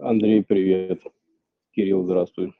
[0.00, 1.00] Андрей, привет.
[1.70, 2.52] Кирилл, здравствуй.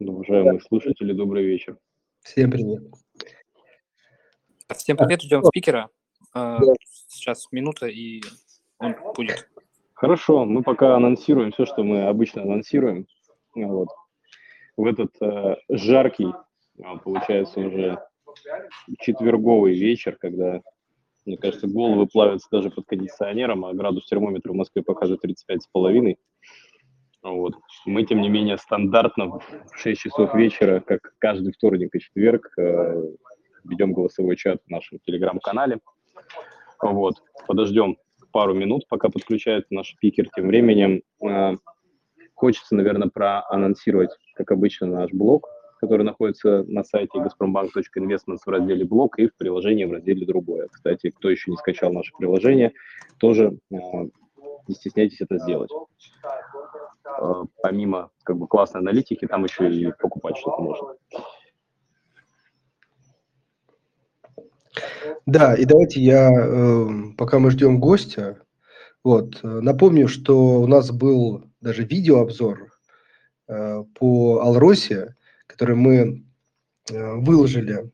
[0.00, 1.78] Уважаемые слушатели, добрый вечер.
[2.22, 2.82] Всем привет.
[4.76, 5.88] Всем привет, ждем спикера.
[6.34, 6.58] А,
[7.06, 8.20] Сейчас минута, и
[8.78, 9.48] он будет.
[9.94, 13.06] Хорошо, мы пока анонсируем все, что мы обычно анонсируем.
[13.54, 13.88] Вот.
[14.76, 16.32] В этот э, жаркий,
[16.82, 18.02] а, получается, уже
[18.98, 20.62] четверговый вечер, когда,
[21.30, 26.16] мне кажется, головы плавятся даже под кондиционером, а градус термометра в Москве показывает 35,5.
[27.22, 27.54] Вот.
[27.86, 29.42] Мы, тем не менее, стандартно в
[29.76, 33.02] 6 часов вечера, как каждый вторник и четверг, э,
[33.62, 35.78] ведем голосовой чат в нашем телеграм-канале.
[36.82, 37.22] Вот.
[37.46, 37.96] Подождем
[38.32, 40.28] пару минут, пока подключается наш спикер.
[40.34, 41.56] Тем временем э,
[42.34, 45.46] хочется, наверное, проанонсировать, как обычно, наш блог,
[45.80, 50.68] который находится на сайте gazprombank.investments в разделе «Блог» и в приложении в разделе «Другое».
[50.70, 52.72] Кстати, кто еще не скачал наше приложение,
[53.18, 53.76] тоже э,
[54.68, 55.70] не стесняйтесь это сделать.
[57.06, 60.94] Э, помимо как бы классной аналитики, там еще и покупать что-то можно.
[65.24, 68.42] Да, и давайте я, э, пока мы ждем гостя,
[69.02, 72.70] вот, напомню, что у нас был даже видеообзор
[73.46, 75.16] по Алросе,
[75.60, 76.24] который мы
[76.90, 77.90] э, выложили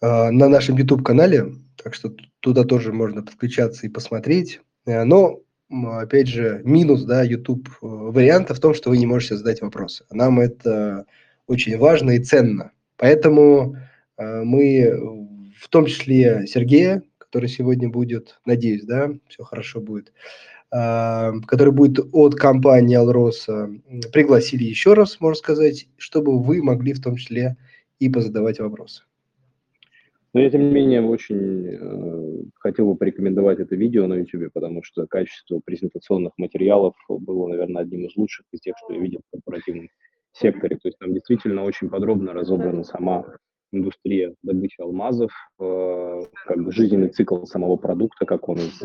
[0.00, 4.60] э, на нашем YouTube-канале, так что туда тоже можно подключаться и посмотреть.
[4.86, 9.60] Э, но, опять же, минус, да, YouTube варианта в том, что вы не можете задать
[9.60, 10.04] вопросы.
[10.12, 11.04] Нам это
[11.48, 12.70] очень важно и ценно.
[12.96, 13.76] Поэтому
[14.16, 20.12] мы в том числе Сергея, который сегодня будет, надеюсь, да, все хорошо будет,
[20.70, 23.70] который будет от компании Алроса,
[24.12, 27.56] пригласили еще раз, можно сказать, чтобы вы могли в том числе
[27.98, 29.02] и позадавать вопросы.
[30.32, 34.84] Но я, тем не менее, очень э, хотел бы порекомендовать это видео на YouTube, потому
[34.84, 39.30] что качество презентационных материалов было, наверное, одним из лучших из тех, что я видел в
[39.32, 39.88] корпоративном
[40.32, 40.76] секторе.
[40.76, 43.24] То есть там действительно очень подробно разобрана сама
[43.72, 48.82] индустрия добычи алмазов, э, как бы жизненный цикл самого продукта, как он из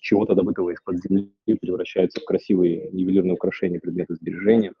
[0.00, 4.72] чего-то добытого из-под земли превращается в красивые ювелирные украшения, предметы сбережения.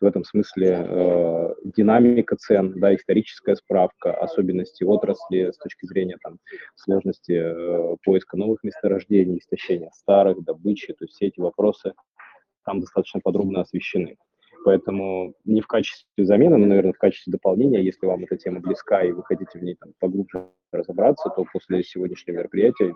[0.00, 6.38] В этом смысле э, динамика цен, да, историческая справка, особенности отрасли с точки зрения там,
[6.74, 11.92] сложности э, поиска новых месторождений, истощения старых, добычи, то есть все эти вопросы
[12.64, 14.16] там достаточно подробно освещены.
[14.64, 19.02] Поэтому не в качестве замены, но, наверное, в качестве дополнения, если вам эта тема близка
[19.02, 22.94] и вы хотите в ней там, поглубже разобраться, то после сегодняшнего мероприятия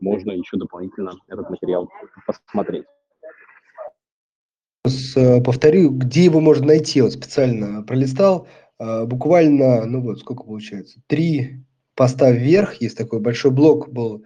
[0.00, 1.88] можно еще дополнительно этот материал
[2.26, 2.86] посмотреть.
[5.16, 8.48] Э, повторю, где его можно найти, вот специально пролистал,
[8.78, 11.64] э, буквально, ну вот, сколько получается, три
[11.94, 14.24] поста вверх, есть такой большой блок был,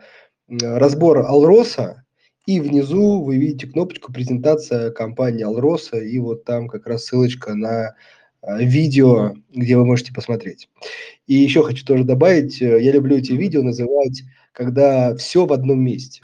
[0.49, 2.04] разбор Алроса,
[2.47, 7.95] и внизу вы видите кнопочку «Презентация компании Алроса», и вот там как раз ссылочка на
[8.43, 10.69] а, видео, где вы можете посмотреть.
[11.27, 14.23] И еще хочу тоже добавить, э, я люблю эти видео называть,
[14.53, 16.21] когда все в одном месте.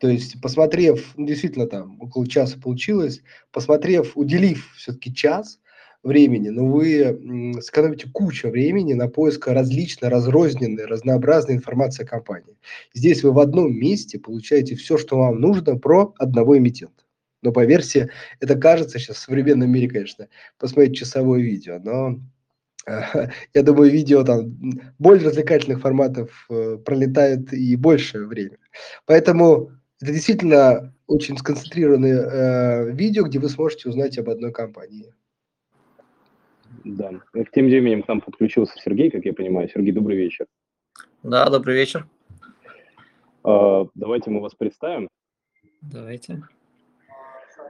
[0.00, 3.22] То есть, посмотрев, ну, действительно там около часа получилось,
[3.52, 5.60] посмотрев, уделив все-таки час,
[6.04, 12.56] времени, но вы сэкономите кучу времени на поиск различной, разрозненной, разнообразной информации о компании.
[12.92, 17.02] Здесь вы в одном месте получаете все, что вам нужно про одного эмитента.
[17.42, 18.10] Но поверьте,
[18.40, 20.28] это кажется сейчас в современном мире, конечно,
[20.58, 22.20] посмотреть часовое видео, но
[23.54, 24.56] я думаю, видео там
[24.98, 28.58] более развлекательных форматов э, пролетает и большее время.
[29.06, 35.12] Поэтому это действительно очень сконцентрированное э, видео, где вы сможете узнать об одной компании.
[36.84, 37.10] Да.
[37.52, 39.68] Тем временем к нам подключился Сергей, как я понимаю.
[39.68, 40.46] Сергей, добрый вечер.
[41.22, 42.06] Да, добрый вечер.
[43.42, 45.08] Uh, давайте мы вас представим.
[45.80, 46.42] Давайте.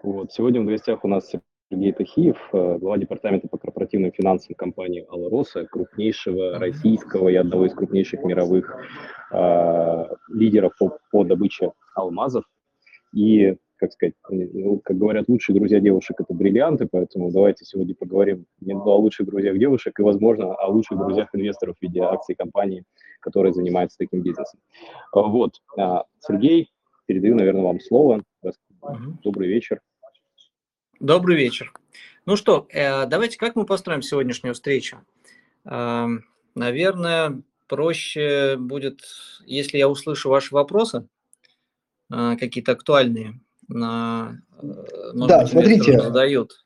[0.03, 0.33] Вот.
[0.33, 1.33] Сегодня в гостях у нас
[1.71, 7.75] Сергей Тахиев, э, глава департамента по корпоративным финансам компании «Алроса», крупнейшего российского и одного из
[7.75, 8.77] крупнейших мировых
[9.33, 12.45] э, лидеров по, по добыче алмазов.
[13.13, 18.47] И как сказать, ну, как говорят, лучшие друзья девушек– это бриллианты, поэтому давайте сегодня поговорим
[18.61, 22.85] не о лучших друзьях девушек и, возможно, о лучших друзьях инвесторов в виде акций компании,
[23.21, 24.61] которые занимаются таким бизнесом.
[25.13, 26.71] А, вот, а, Сергей,
[27.07, 28.23] передаю, наверное, вам слово.
[29.23, 29.81] Добрый вечер.
[31.01, 31.73] Добрый вечер.
[32.27, 34.99] Ну что, э, давайте как мы построим сегодняшнюю встречу?
[35.65, 36.25] Эм,
[36.55, 39.03] наверное, проще будет,
[39.45, 41.07] если я услышу ваши вопросы,
[42.11, 44.67] э, какие-то актуальные, на, э,
[45.15, 46.65] да, быть, смотрите, задают.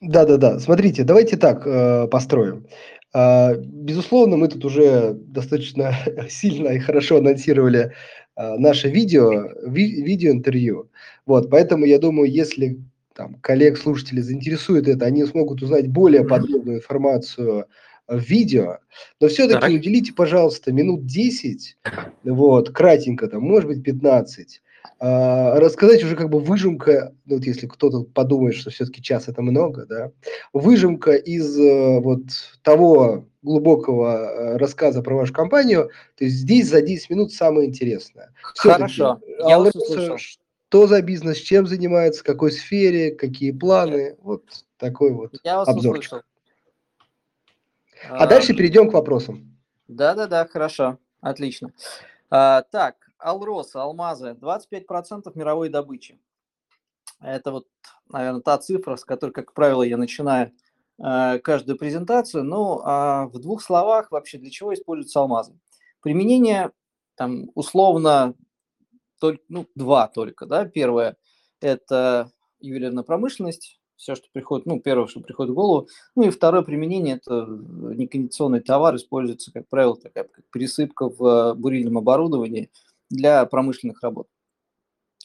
[0.00, 0.58] Да, да, да.
[0.58, 2.66] Смотрите, давайте так э, построим.
[3.14, 5.94] Э, безусловно, мы тут уже достаточно
[6.28, 7.92] сильно и хорошо анонсировали
[8.36, 10.90] э, наше видео, ви, видеоинтервью.
[11.26, 12.78] Вот, поэтому я думаю, если
[13.14, 17.66] там, коллег, слушателей заинтересует это, они смогут узнать более подробную информацию
[18.08, 18.78] в видео,
[19.20, 19.70] но все-таки так.
[19.70, 21.78] уделите, пожалуйста, минут 10,
[22.24, 24.61] вот, кратенько там, может быть, 15, а,
[24.98, 29.86] рассказать уже как бы выжимка, ну, вот если кто-то подумает, что все-таки час это много,
[29.86, 30.12] да,
[30.52, 32.22] выжимка из э, вот
[32.62, 38.32] того глубокого э, рассказа про вашу компанию, то есть здесь за 10 минут самое интересное.
[38.42, 40.18] Хорошо, я вас услышал.
[40.18, 44.44] Что за бизнес, чем занимается, в какой сфере, какие планы, вот
[44.78, 46.12] такой вот Я вас обзорчик.
[46.12, 46.22] услышал.
[48.08, 49.58] А, а дальше перейдем к вопросам.
[49.88, 51.72] Да-да-да, хорошо, отлично.
[52.30, 56.18] А, так, Алрос, алмазы, 25% мировой добычи.
[57.20, 57.68] Это вот,
[58.08, 60.52] наверное, та цифра, с которой, как правило, я начинаю
[60.98, 62.44] э, каждую презентацию.
[62.44, 65.58] Ну, а в двух словах вообще для чего используются алмазы?
[66.00, 66.72] Применение,
[67.14, 68.34] там, условно,
[69.20, 70.64] только, ну, два только, да.
[70.64, 71.16] Первое–
[71.60, 75.88] это ювелирная промышленность, все, что приходит, ну, первое, что приходит в голову.
[76.16, 81.98] Ну и второе применение– это некондиционный товар, используется, как правило, такая как пересыпка в бурильном
[81.98, 82.68] оборудовании
[83.12, 84.28] для промышленных работ.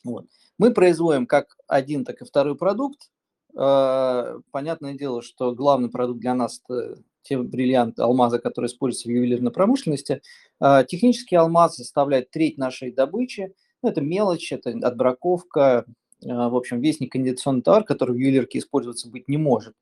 [0.04, 0.26] Вот.
[0.58, 3.10] Мы производим как один, так и второй продукт.
[3.56, 9.12] А, понятное дело, что главный продукт для нас– это те бриллианты, алмазы, которые используются в
[9.12, 10.22] ювелирной промышленности.
[10.60, 15.86] А, технический алмаз составляет треть нашей добычи– ну, это мелочь, это отбраковка,
[16.26, 19.76] а, в общем, весь некондиционный товар, который в ювелирке использоваться быть не может.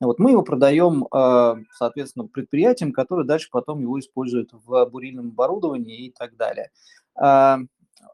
[0.00, 6.06] Вот мы его продаем, а, соответственно, предприятиям, которые дальше потом его используют в бурильном оборудовании
[6.06, 6.70] и так далее.
[7.16, 7.58] А,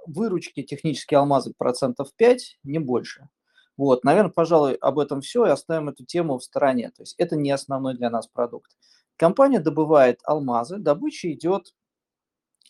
[0.07, 3.29] выручки технические алмазы процентов 5, не больше.
[3.77, 6.91] Вот, наверное, пожалуй, об этом все и оставим эту тему в стороне.
[6.91, 8.71] То есть это не основной для нас продукт.
[9.17, 11.75] Компания добывает алмазы, добыча идет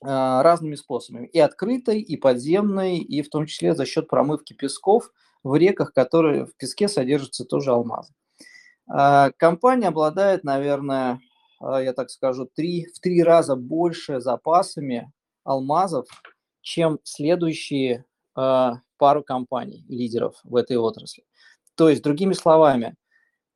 [0.03, 1.27] а, разными способами.
[1.27, 5.11] И открытой, и подземной, и в том числе за счет промывки песков
[5.43, 8.13] в реках, которые в песке содержатся тоже алмазы.
[8.89, 11.21] А, компания обладает, наверное,
[11.61, 15.13] а, я так скажу, три, в три раза больше запасами
[15.45, 16.07] алмазов,
[16.61, 18.05] чем следующие
[18.35, 21.23] пару компаний, лидеров в этой отрасли.
[21.77, 22.97] То есть, другими словами,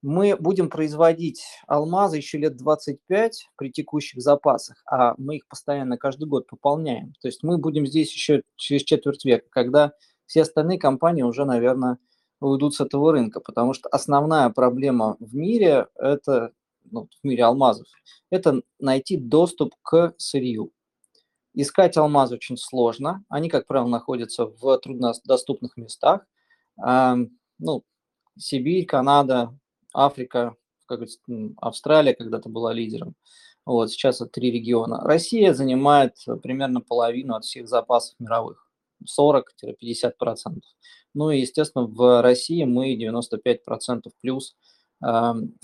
[0.03, 6.29] мы будем производить алмазы еще лет 25 при текущих запасах, а мы их постоянно каждый
[6.29, 7.15] год пополняем.
[7.21, 9.93] То есть мы будем здесь еще через четверть века, когда
[10.27, 11.99] все остальные компании уже, наверное,
[12.41, 16.53] уйдут с этого рынка, потому что основная проблема в мире, это,
[16.91, 17.87] ну, в мире алмазов,
[18.31, 20.71] это найти доступ к сырью.
[21.55, 26.27] Искать алмазы очень сложно, они, как правило, находятся в труднодоступных местах.
[26.77, 27.85] Ну,
[28.39, 29.59] Сибирь, Канада,
[29.93, 30.55] Африка,
[30.87, 31.01] как
[31.57, 33.15] Австралия когда-то была лидером.
[33.67, 35.01] Вот, сейчас это три региона.
[35.03, 38.65] Россия занимает примерно половину от всех запасов мировых.
[39.05, 40.63] 40-50%.
[41.15, 44.57] Ну и, естественно, в России мы 95% плюс
[45.03, 45.07] э,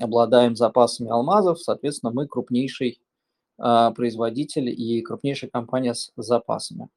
[0.00, 3.00] обладаем запасами алмазов, соответственно, мы крупнейший
[3.58, 6.88] э, производитель и крупнейшая компания с запасами.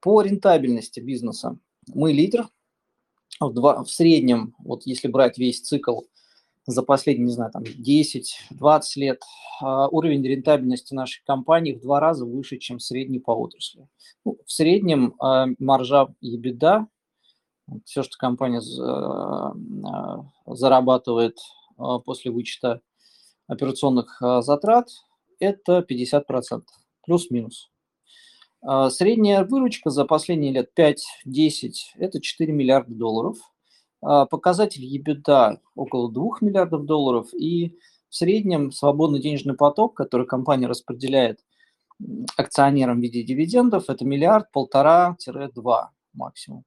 [0.00, 1.58] По рентабельности бизнеса
[1.94, 2.48] мы лидер.
[3.40, 6.00] В, два, в среднем, вот если брать весь цикл
[6.68, 9.22] за последние, не знаю, там 10-20 лет
[9.60, 13.88] а, уровень рентабельности нашей компании в два раза выше, чем средний по отрасли.
[14.24, 16.86] Ну, в среднем а, маржа и беда,
[17.84, 21.38] все, что компания а, зарабатывает
[22.04, 22.80] после вычета
[23.46, 24.88] операционных затрат,
[25.38, 26.62] это 50%,
[27.06, 27.70] плюс-минус.
[28.90, 33.38] Средняя выручка за последние лет 5-10– это 4 миллиарда долларов–
[34.00, 37.76] а, показатель EBITDA около 2 миллиардов долларов и
[38.08, 41.40] в среднем свободный денежный поток, который компания распределяет
[42.36, 46.64] акционерам в виде дивидендов, это миллиард, полтора-два максимум.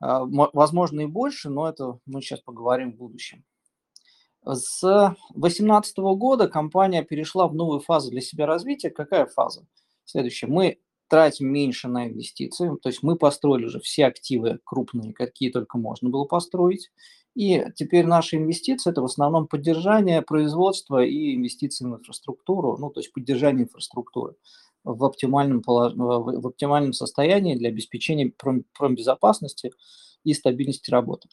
[0.00, 3.44] А, возможно и больше, но это мы сейчас поговорим в будущем.
[4.44, 4.80] С
[5.34, 8.90] 2018 года компания перешла в новую фазу для себя развития.
[8.90, 9.66] Какая фаза?
[10.04, 10.48] Следующее.
[10.48, 12.70] Мы тратим меньше на инвестиции.
[12.80, 16.90] То есть мы построили уже все активы крупные, какие только можно было построить.
[17.34, 23.00] И теперь наши инвестиции– это в основном поддержание производства и инвестиции в инфраструктуру, ну, то
[23.00, 24.36] есть поддержание инфраструктуры
[24.86, 28.32] в оптимальном, в оптимальном состоянии для обеспечения
[28.72, 29.72] промбезопасности
[30.24, 31.28] и стабильности работы.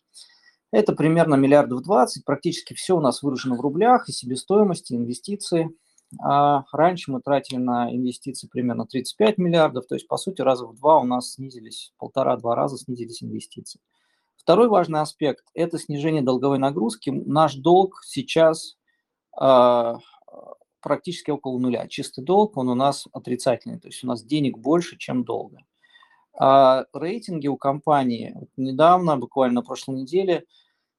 [0.71, 5.69] Это примерно миллиардов 20, практически все у нас выражено в рублях, и себестоимости, инвестиции–
[6.21, 10.75] а раньше мы тратили на инвестиции примерно 35 миллиардов, то есть, по сути, раза в
[10.75, 13.79] два у нас снизились, полтора-два раза снизились инвестиции.
[14.35, 17.09] Второй важный аспект– это снижение долговой нагрузки.
[17.09, 18.77] Наш долг сейчас
[19.39, 19.93] э,
[20.83, 21.87] практически около нуля.
[21.87, 25.63] Чистый долг, он у нас отрицательный, то есть у нас денег больше, чем долга.
[26.35, 30.45] А рейтинги у компании недавно, буквально на прошлой неделе,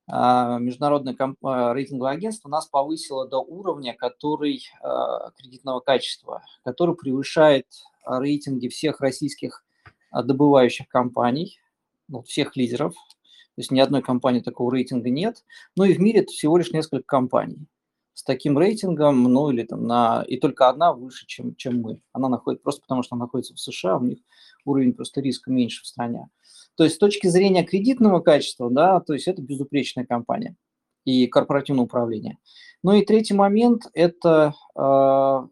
[0.07, 7.67] а, международное а, рейтинговое агентство нас повысило до уровня, который а, кредитного качества, который превышает
[8.07, 9.65] рейтинги всех российских
[10.13, 11.59] добывающих компаний,
[12.07, 12.95] ну, всех лидеров.
[12.95, 15.45] То есть ни одной компании такого рейтинга нет.
[15.77, 17.67] Ну и в мире это всего лишь несколько компаний
[18.15, 20.25] с таким рейтингом, ну или там на...
[20.27, 22.01] И только одна выше, чем, чем мы.
[22.13, 24.19] Она находится просто потому, что она находится в США, у них
[24.65, 26.29] уровень просто риска меньше в стране.
[26.77, 30.57] То есть с точки зрения кредитного качества, да, то есть это безупречная компания
[31.05, 32.39] и корпоративное управление.
[32.83, 35.49] Ну и третий момент– это э,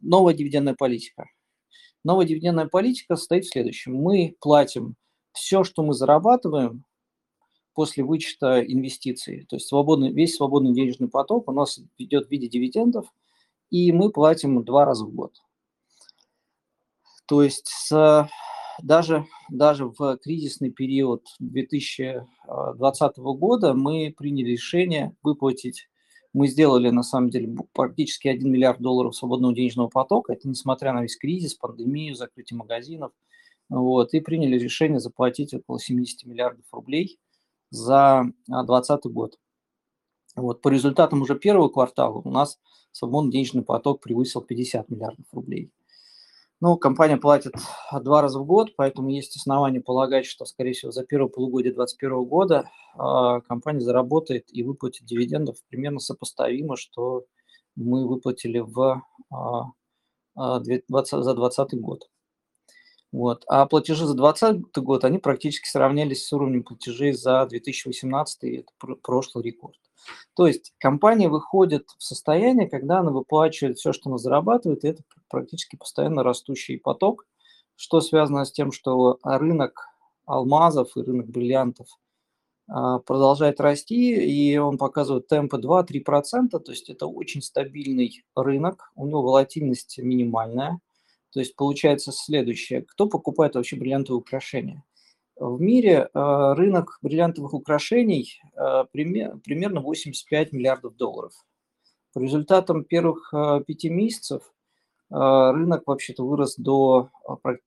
[0.00, 1.26] новая дивидендная политика.
[2.02, 3.94] Новая дивидендная политика состоит в следующем.
[3.94, 4.96] Мы платим
[5.32, 6.84] все, что мы зарабатываем
[7.76, 9.44] после вычета инвестиций.
[9.48, 13.06] То есть свободный, весь свободный денежный поток у нас идет в виде дивидендов,
[13.70, 15.34] и мы платим два раза в год.
[17.26, 18.28] То есть с
[18.82, 25.90] даже, даже в кризисный период 2020 года мы приняли решение выплатить,
[26.32, 31.02] мы сделали на самом деле практически 1 миллиард долларов свободного денежного потока, это несмотря на
[31.02, 33.12] весь кризис, пандемию, закрытие магазинов,
[33.68, 37.18] вот, и приняли решение заплатить около 70 миллиардов рублей
[37.70, 39.38] за 2020 год.
[40.36, 42.58] Вот, по результатам уже первого квартала у нас
[42.92, 45.70] свободный денежный поток превысил 50 миллиардов рублей.
[46.60, 47.52] Ну, компания платит
[47.92, 52.24] два раза в год, поэтому есть основания полагать, что, скорее всего, за первое полугодие 2021
[52.24, 57.26] года э, компания заработает и выплатит дивидендов примерно сопоставимо, что
[57.74, 62.08] мы выплатили в, э, 20, за 2020 год.
[63.16, 63.44] Вот.
[63.48, 69.42] А платежи за 2020 год, они практически сравнялись с уровнем платежей за 2018, это прошлый
[69.42, 69.78] рекорд.
[70.34, 75.02] То есть компания выходит в состояние, когда она выплачивает все, что она зарабатывает, и это
[75.30, 77.24] практически постоянно растущий поток,
[77.74, 79.88] что связано с тем, что рынок
[80.26, 81.86] алмазов и рынок бриллиантов
[82.68, 89.06] а, продолжает расти, и он показывает темпы 2-3%, то есть это очень стабильный рынок, у
[89.06, 90.80] него волатильность минимальная.
[91.32, 94.84] То есть получается следующее, кто покупает вообще бриллиантовые украшения–
[95.36, 101.32] в мире э, рынок бриллиантовых украшений э, примерно 85 миллиардов долларов.
[102.14, 104.52] По результатам первых э, пяти месяцев
[105.08, 107.10] рынок вообще-то вырос до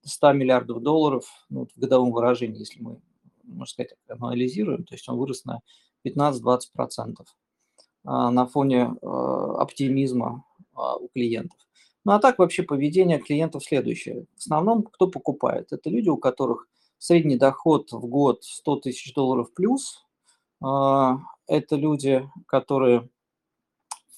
[0.03, 2.99] 100 миллиардов долларов ну, в годовом выражении, если мы,
[3.43, 5.61] можно сказать, анализируем, то есть он вырос на
[6.05, 7.25] 15-20%
[8.03, 10.43] на фоне оптимизма
[10.75, 11.57] у клиентов.
[12.09, 14.25] Ну а так вообще поведение клиентов следующее.
[14.35, 15.71] В основном кто покупает?
[15.71, 20.07] Это люди, у которых Средний доход в год 100 тысяч долларов плюс.
[20.59, 23.07] А, это люди, которые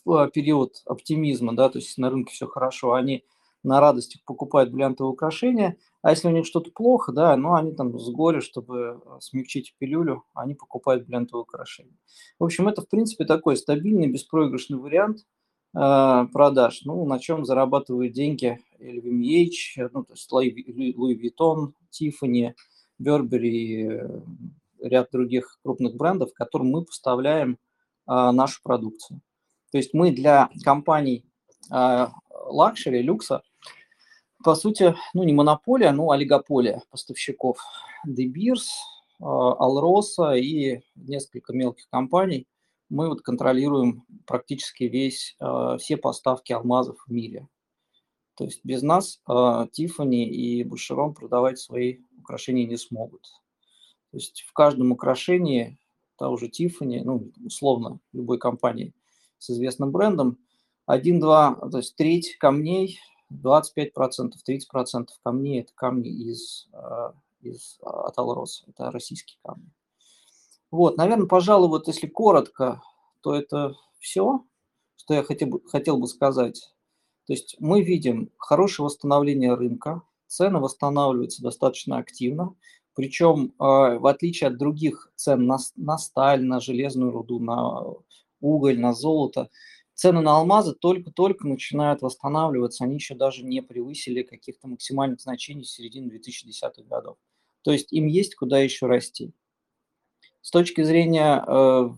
[0.05, 3.25] в период оптимизма, да, то есть на рынке все хорошо, они
[3.61, 7.99] на радостях покупают бриллиантовые украшения, а если у них что-то плохо, да, ну они там
[7.99, 11.97] с горя, чтобы смягчить пилюлю, они покупают бриллиантовые украшения.
[12.39, 15.40] В общем, это, в принципе, такой стабильный, беспроигрышный вариант э,
[15.73, 22.53] продаж, ну, на чем зарабатывают деньги LVMH, ну, то есть Louis Vuitton, Tiffany,
[23.01, 24.21] Burberry, э,
[24.81, 27.57] ряд других крупных брендов, которым мы поставляем
[28.05, 29.21] а, нашу продукцию.
[29.71, 31.25] То есть мы для компаний
[31.69, 33.43] а, luxury, люкса,
[34.43, 37.59] по сути, ну не монополия, но олигополия поставщиков.
[38.07, 38.65] De Beers,
[39.21, 42.47] а, Алроса и несколько мелких компаний.
[42.91, 47.47] Мы вот контролируем практически весь, а, все поставки алмазов в мире.
[48.35, 53.23] То есть без нас Tiffany и Бушерон продавать свои украшения не смогут.
[54.11, 55.79] То есть в каждом украшении
[56.17, 58.93] того же Tiffany, ну, условно, любой компании
[59.37, 60.37] с известным брендом,
[60.85, 62.99] 1-2, то есть треть камней,
[63.31, 69.71] 25%, 30% камней– это камни из, а, из от Алроса, это российские камни.
[70.71, 72.81] Вот, наверное, пожалуй, вот если коротко,
[73.21, 74.45] то это все,
[74.95, 76.73] что я хотел, хотел бы сказать.
[77.27, 82.55] То есть мы видим хорошее восстановление рынка, цены восстанавливаются достаточно активно.
[82.93, 87.83] Причем, а, в отличие от других цен на, на сталь, на железную руду, на
[88.39, 89.49] уголь, на золото,
[89.93, 92.85] цены на алмазы только-только начинают восстанавливаться.
[92.85, 97.17] Они еще даже не превысили каких-то максимальных значений середины 2010-х годов.
[97.61, 99.31] То есть им есть куда еще расти.
[100.41, 101.89] С точки зрения э,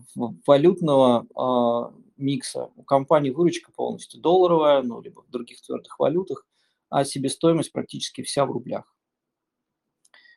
[0.46, 6.46] валютного э, микса, у компании выручка полностью долларовая, ну, либо в других твердых валютах
[6.94, 8.84] а себестоимость практически вся в рублях.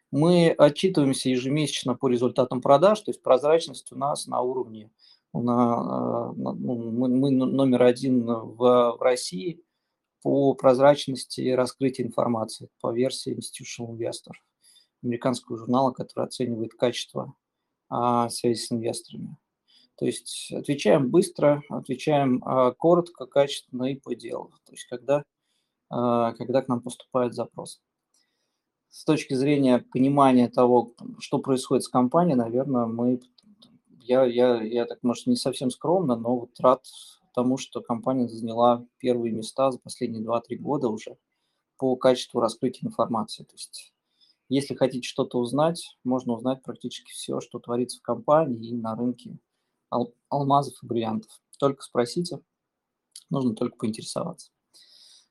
[0.09, 4.89] Мы отчитываемся ежемесячно по результатам продаж, то есть прозрачность у нас на уровне,
[5.33, 9.63] на, на, ну, мы, мы номер один в, в России
[10.23, 14.33] по прозрачности и раскрытию информации по версии Institutional Investor,
[15.03, 17.35] американского журнала, который оценивает качество
[17.89, 19.37] а, связи с инвесторами.
[19.97, 24.51] То есть отвечаем быстро, отвечаем а, коротко, качественно и по делу.
[24.65, 25.23] То есть когда,
[25.89, 27.81] а, когда к нам поступает запрос.
[28.89, 33.19] С точки зрения понимания того, что происходит с компанией, наверное, мы,
[34.01, 36.83] я, я, я так, может, не совсем скромно, но вот рад
[37.33, 41.17] тому, что компания заняла первые места за последние 2-3 года уже
[41.77, 43.43] по качеству раскрытия информации.
[43.43, 43.93] То есть
[44.49, 49.37] если хотите что-то узнать, можно узнать практически все, что творится в компании и на рынке
[49.91, 51.31] ал- алмазов и бриллиантов.
[51.59, 52.39] Только спросите,
[53.29, 54.51] нужно только поинтересоваться.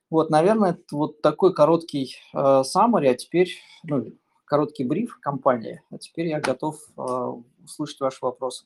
[0.09, 3.51] Вот, наверное, это вот такой короткий э, summary, а теперь,
[3.83, 4.13] ну,
[4.45, 7.33] короткий бриф компании, а теперь я готов э,
[7.63, 8.65] услышать ваши вопросы.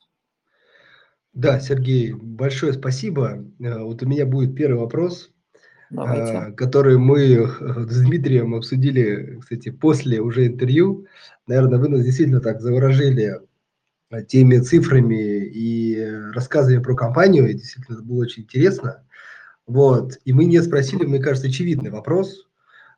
[1.33, 3.43] Да, Сергей, большое спасибо.
[3.59, 5.30] Э, вот у меня будет первый вопрос,
[5.91, 6.33] Давайте.
[6.33, 7.47] э, который мы э,
[7.89, 11.05] с Дмитрием обсудили, кстати, после уже интервью.
[11.47, 13.41] Наверное, вы нас действительно так заворожили
[14.09, 16.01] э, теми цифрами и
[16.33, 17.49] рассказами про компанию.
[17.49, 19.03] И действительно, это было очень интересно.
[19.67, 20.17] Вот.
[20.25, 22.47] И мы не спросили, мне кажется, очевидный вопрос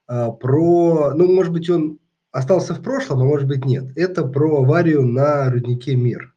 [0.08, 2.00] э, про, ну, может быть, он
[2.32, 3.86] остался в прошлом, а может быть, нет.
[3.96, 6.34] Это про аварию на руднике «Мир».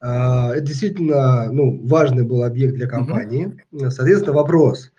[0.00, 3.62] А, Это действительно ну, важный был объект для компании.
[3.88, 4.92] Соответственно, вопрос,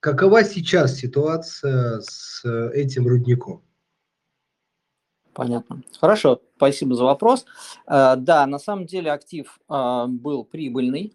[0.00, 3.62] какова сейчас ситуация с э, этим рудником?
[5.36, 5.82] Понятно.
[6.00, 7.44] Хорошо, спасибо за вопрос.
[7.86, 11.14] Э, Да, на самом деле актив а, был прибыльный.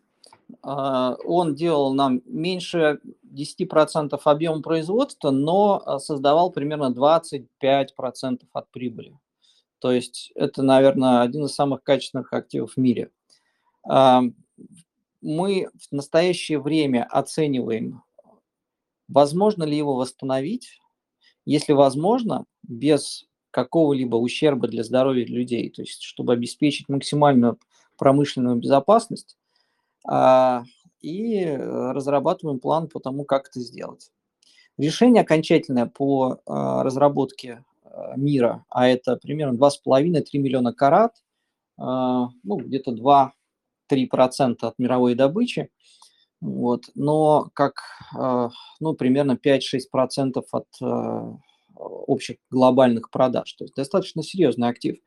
[0.61, 9.17] А, Он делал нам меньше 10% объема производства, но создавал примерно 25% от прибыли.
[9.79, 13.09] То есть это, наверное, один из самых качественных активов в мире.
[13.83, 18.03] Мы в настоящее время оцениваем,
[19.11, 20.79] возможно ли его восстановить.
[21.45, 27.59] Если возможно, без какого-либо ущерба для здоровья людей, то есть чтобы обеспечить максимальную
[27.97, 29.37] промышленную безопасность,
[30.07, 30.63] а,
[31.01, 34.11] и э, разрабатываем план по тому, как это сделать.
[34.77, 41.21] Решение окончательное по а, разработке а, мира, а это примерно 2,5-3 миллиона карат,
[41.77, 45.71] ну, где-то 2-3% от мировой добычи,
[46.41, 47.75] вот, но как,
[48.17, 48.49] а,
[48.79, 51.37] ну, примерно 5-6% от а,
[51.75, 53.53] общих глобальных продаж.
[53.53, 54.97] То есть достаточно серьезный актив.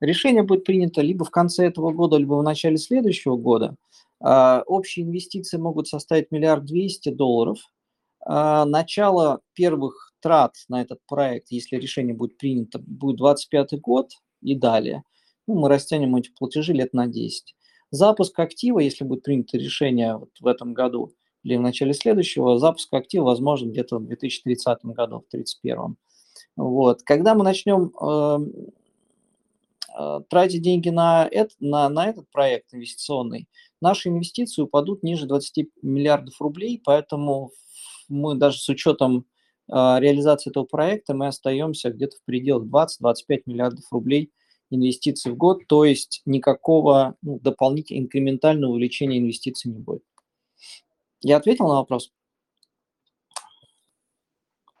[0.00, 3.74] Решение будет принято либо в конце этого года, либо в начале следующего года.
[4.20, 7.58] А, Общие инвестиции могут составить миллиард двести долларов.
[8.28, 14.10] Начало первых трат на этот проект, если решение будет принято, будет 25 год
[14.42, 15.04] и далее.
[15.46, 17.54] Ну, мы растянем эти платежи лет на 10.
[17.96, 22.92] Запуск актива, если будет принято решение вот в этом году или в начале следующего, запуск
[22.92, 25.96] актива возможен где-то в 2030 году, в 2031.
[26.56, 27.02] Вот.
[27.04, 28.52] Когда мы начнем эм,
[29.98, 33.48] э, тратить деньги на, это, на, на этот проект инвестиционный,
[33.80, 37.52] наши инвестиции упадут ниже 20 миллиардов рублей, поэтому
[38.08, 39.24] мы даже с учетом
[39.68, 44.32] э, реализации этого проекта мы остаемся где-то в пределах 20-25 миллиардов рублей
[44.70, 50.02] инвестиций в год, то есть никакого ну, дополнительного инкрементального увеличения инвестиций не будет.
[51.20, 52.12] Я ответил на вопрос?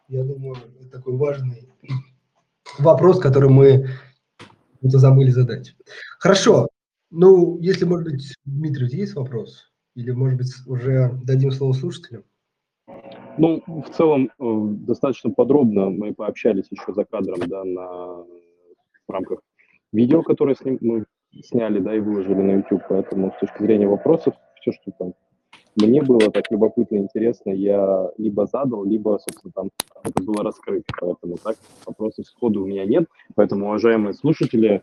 [0.08, 1.68] Я думаю, это такой важный
[2.78, 3.88] вопрос, который мы
[4.82, 5.74] забыли задать.
[6.18, 6.68] Хорошо.
[7.10, 9.70] Ну, если, может быть, Дмитрий, у тебя есть вопрос?
[9.94, 12.24] Или, может быть, уже дадим слово слушателям?
[13.38, 14.30] Ну, в целом, э,
[14.86, 18.24] достаточно подробно мы пообщались еще за кадром, да, на,
[19.06, 19.40] в рамках
[19.96, 21.04] видео, которое с ним мы
[21.42, 25.14] сняли, да, и выложили на YouTube, поэтому с точки зрения вопросов, все, что там
[25.76, 29.70] мне было так любопытно, интересно, я либо задал, либо, собственно, там
[30.04, 33.04] это было раскрыто, поэтому так вопросов сходу у меня нет,
[33.34, 34.82] поэтому, уважаемые слушатели,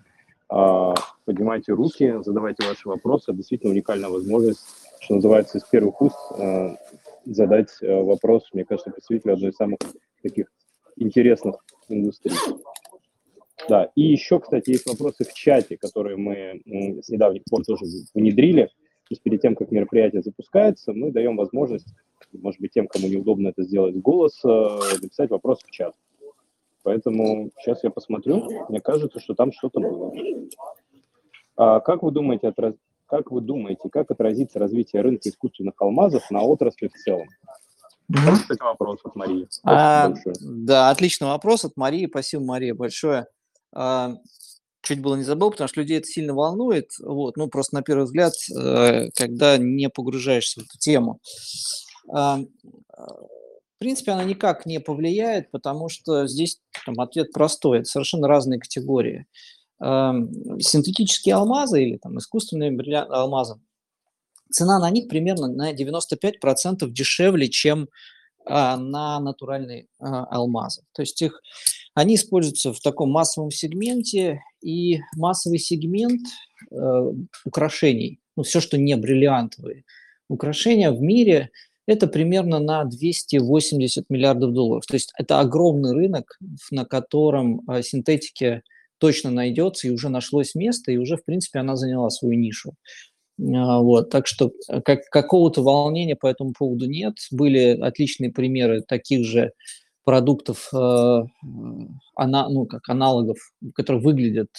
[0.49, 0.93] а,
[1.26, 4.62] поднимайте руки, задавайте ваши вопросы, действительно уникальная возможность,
[4.99, 6.76] что называется, из первых уст а,
[7.26, 9.80] задать а, вопрос, мне кажется, представителю одной из самых
[10.21, 10.45] таких
[10.95, 11.56] интересных
[11.89, 12.36] индустрий.
[13.69, 16.62] Да, и еще, кстати, есть вопросы в чате, которые мы
[17.02, 18.65] с недавних пор тоже внедрили.
[18.65, 21.88] То есть перед тем, как мероприятие запускается, мы даем возможность,
[22.32, 25.93] может быть, тем, кому неудобно это сделать голос, написать вопрос в чат.
[26.84, 28.49] Поэтому сейчас я посмотрю.
[28.69, 30.13] Мне кажется, что там что-то было.
[31.56, 32.76] А как вы думаете, отраз...
[33.06, 37.28] как вы думаете, как отразится развитие рынка искусственных алмазов на отрасли в целом?
[38.12, 39.47] Кстати, вопрос от Марии.
[39.63, 42.08] А, да, отличный вопрос от Марии.
[42.08, 43.28] Спасибо, Мария, большое.
[43.74, 44.16] А,
[44.82, 46.92] чуть было не забыл, потому что людей это сильно волнует.
[47.00, 51.20] Вот, ну, просто на первый взгляд, э, когда не погружаешься в эту тему.
[52.12, 52.40] А,
[53.84, 59.26] принципе, она никак не повлияет, потому что здесь там, ответ простой, это совершенно разные категории.
[59.82, 63.60] Эм, синтетические алмазы или там, искусственные алмазы,
[64.50, 67.90] цена на них примерно на 95% дешевле, чем
[68.46, 70.84] а, на натуральные а, алмазы.
[70.94, 71.42] То есть их,
[71.94, 76.22] они используются в таком массовом сегменте, и массовый сегмент
[76.72, 77.12] э,
[77.46, 79.84] украшений, ну, все, что не бриллиантовые,
[80.30, 81.50] украшения в мире–
[81.86, 84.86] это примерно на 280 миллиардов долларов.
[84.86, 86.38] То есть это огромный рынок,
[86.72, 88.64] на котором э, синтетики
[89.00, 92.76] точно найдется, и уже нашлось место, и уже, в принципе, она заняла свою нишу.
[93.40, 97.16] А, вот, так что э, как, какого-то волнения по этому поводу нет.
[97.32, 99.52] Были отличные примеры таких же
[100.04, 101.22] продуктов, э,
[102.16, 103.38] ана, ну, как аналогов,
[103.76, 104.50] которые выглядят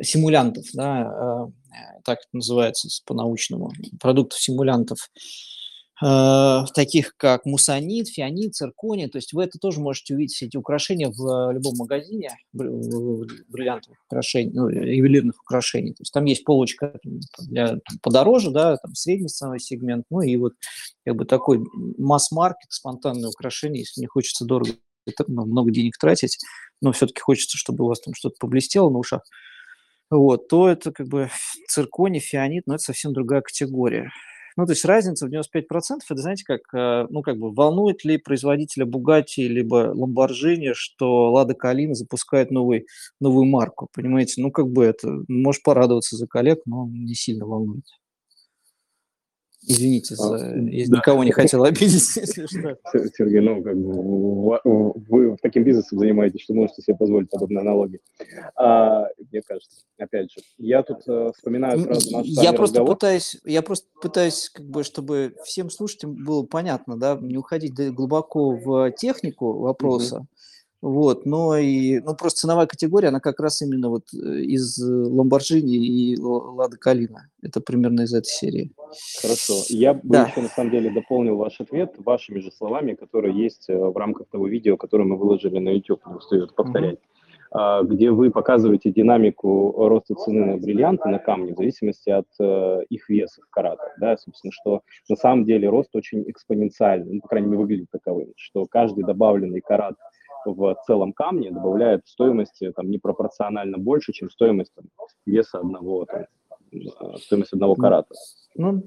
[0.00, 5.53] симулянтов, да, э, так это называется по-научному, продуктов симулянтов, Э,
[6.00, 9.08] таких как мусанит, фианит, цирконий.
[9.08, 14.50] То есть вы это тоже можете увидеть, все эти украшения в любом магазине бриллиантовых украшений,
[14.52, 15.92] ну, ювелирных украшений.
[15.92, 16.98] То есть там есть полочка
[17.38, 20.54] для подороже, да, там средний ценовой сегмент, ну и вот
[21.04, 21.60] как бы такой
[21.98, 24.72] масс-маркет, спонтанные украшения, если не хочется дорого
[25.28, 26.38] ну, много денег тратить,
[26.80, 29.22] но все-таки хочется, чтобы у вас там что-то поблестело на ушах,
[30.10, 31.30] вот, то это как бы
[31.68, 34.10] цирконий, фианит, но это совсем другая категория.
[34.56, 38.18] Ну, то есть разница в 95%, это, знаете, как, э, ну, как бы волнует ли
[38.18, 42.86] производителя Bugatti либо Lamborghini, что Лада Калина запускает новый,
[43.20, 44.40] новую марку, понимаете?
[44.40, 47.84] Ну, как бы это, может порадоваться за коллег, но не сильно волнует.
[49.66, 50.36] Извините, а, за...
[50.56, 50.98] я да.
[50.98, 52.76] никого не хотел обидеть, если что.
[53.16, 54.60] Сергей, ну, как бы
[55.08, 58.00] вы таким бизнесом занимаетесь, что можете себе позволить подобные аналоги.
[58.56, 62.96] А, мне кажется, опять же, я тут э, вспоминаю сразу наш Я просто разговор.
[62.96, 68.50] пытаюсь, я просто пытаюсь, как бы, чтобы всем слушателям было понятно, да, не уходить глубоко
[68.50, 70.26] в технику вопроса, угу.
[70.84, 75.76] Вот, но и, ну, просто ценовая категория, она как раз именно вот э, из Ламборджини
[75.76, 77.30] и Лада Калина.
[77.42, 78.70] Это примерно из этой серии.
[79.22, 79.54] Хорошо.
[79.70, 80.26] Я бы да.
[80.26, 84.28] еще, на самом деле, дополнил ваш ответ вашими же словами, которые есть э, в рамках
[84.28, 86.98] того видео, которое мы выложили на YouTube, не устаю повторять,
[87.50, 87.86] угу.
[87.94, 93.08] где вы показываете динамику роста цены на бриллианты, на камни, в зависимости от э, их
[93.08, 93.94] веса в каратах.
[93.98, 98.34] Да, собственно, что на самом деле рост очень экспоненциальный, ну, по крайней мере, выглядит таковым,
[98.36, 99.94] что каждый добавленный карат–
[100.44, 104.86] в целом камне добавляет стоимости там, непропорционально больше, чем стоимость там,
[105.26, 106.24] веса одного, там,
[106.72, 108.14] э, стоимость одного карата.
[108.56, 108.82] Ну,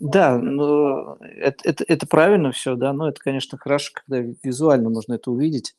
[0.00, 5.14] да, ну, это, это, это правильно все, да, но это, конечно, хорошо, когда визуально можно
[5.14, 5.74] это увидеть.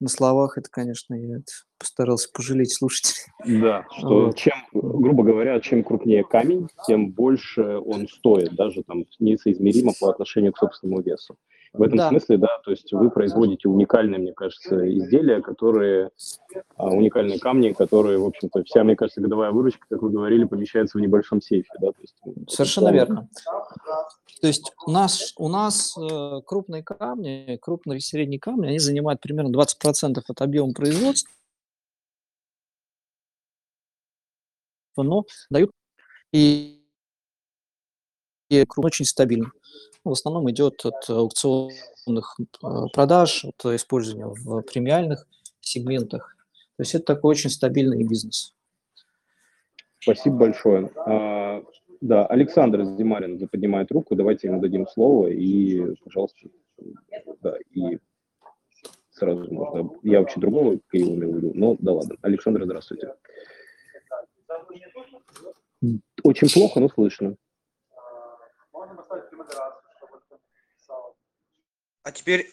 [0.00, 3.60] На словах это, конечно, я это постарался пожалеть слушателей.
[3.62, 4.36] Да, что вот.
[4.36, 10.52] чем, грубо говоря, чем крупнее камень, тем больше он стоит, даже там несоизмеримо по отношению
[10.52, 11.36] к собственному весу.
[11.72, 12.08] В этом да.
[12.10, 16.10] смысле, да, то есть вы производите уникальные, мне кажется, изделия, которые,
[16.76, 20.98] а, уникальные камни, которые, в общем-то, вся, мне кажется, годовая выручка, как вы говорили, помещается
[20.98, 21.92] в небольшом сейфе, да?
[21.92, 22.14] То есть,
[22.50, 23.28] Совершенно это, верно.
[24.42, 29.22] То есть у нас, у нас э, крупные камни, крупные и средние камни, они занимают
[29.22, 31.30] примерно 20% от объема производства,
[34.98, 35.70] но дают
[36.32, 36.84] и,
[38.50, 39.52] и очень стабильно
[40.04, 45.26] в основном идет от аукционных э, продаж, от использования в премиальных
[45.60, 46.36] сегментах.
[46.76, 48.54] То есть это такой очень стабильный бизнес.
[50.00, 50.90] Спасибо большое.
[51.06, 51.62] А,
[52.00, 56.48] да, Александр Зимарин поднимает руку, давайте ему дадим слово и, пожалуйста,
[57.40, 57.98] да, и
[59.10, 59.90] сразу можно.
[60.02, 62.16] Я вообще другого Киева имел в виду, но да ладно.
[62.22, 63.14] Александр, здравствуйте.
[66.24, 67.36] Очень плохо, но слышно.
[72.02, 72.50] А теперь...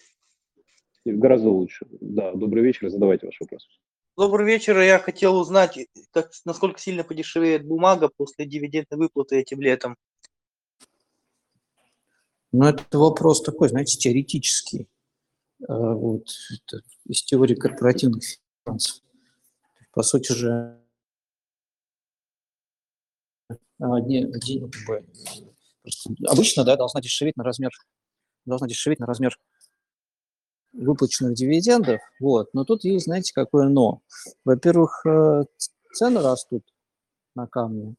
[1.06, 1.88] Гораздо лучше.
[2.02, 3.68] Да, добрый вечер, задавайте ваш вопрос.
[4.16, 4.80] Добрый вечер.
[4.80, 5.80] Я хотел узнать,
[6.12, 9.96] как, насколько сильно подешевеет бумага после дивидендной выплаты этим летом.
[12.52, 14.88] Ну, это вопрос такой, знаете, теоретический.
[15.68, 18.24] А, вот, это из теории корпоративных
[18.66, 19.02] финансов.
[19.94, 20.80] По сути же,
[23.80, 27.72] не, не, обычно да, должна дешеветь на размер
[28.46, 29.38] должна дешеветь на размер
[30.74, 32.00] выплаченных дивидендов.
[32.20, 32.54] Вот.
[32.54, 34.02] Но тут есть, знаете, какое но.
[34.46, 35.44] Во-первых, э,
[35.94, 36.64] цены растут
[37.36, 37.96] на камни,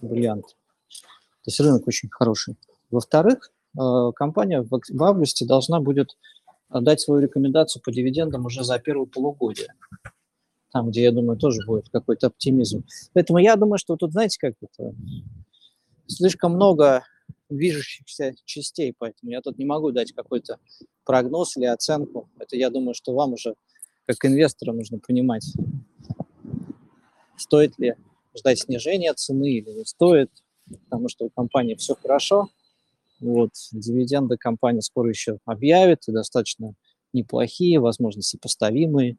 [0.00, 0.46] бриллиант.
[0.46, 2.56] То есть рынок очень хороший.
[2.90, 6.16] Во-вторых, э, компания в августе должна будет
[6.68, 9.68] дать свою рекомендацию по дивидендам уже за первое полугодие.
[10.72, 12.84] Там, где, я думаю, тоже будет какой-то оптимизм.
[13.14, 14.94] Поэтому я думаю, что тут, знаете, как это,
[16.06, 17.04] слишком много
[17.48, 20.58] движущихся частей, поэтому я тут не могу дать какой-то
[21.04, 22.28] прогноз или оценку.
[22.38, 23.54] Это, я думаю, что вам уже,
[24.06, 25.46] как инвесторам, нужно понимать,
[27.36, 27.94] стоит ли
[28.36, 30.30] ждать снижения цены или не стоит,
[30.84, 32.48] потому что у компании все хорошо.
[33.20, 36.74] Вот, дивиденды компания скоро еще объявит, и достаточно
[37.12, 39.16] неплохие, возможно, сопоставимые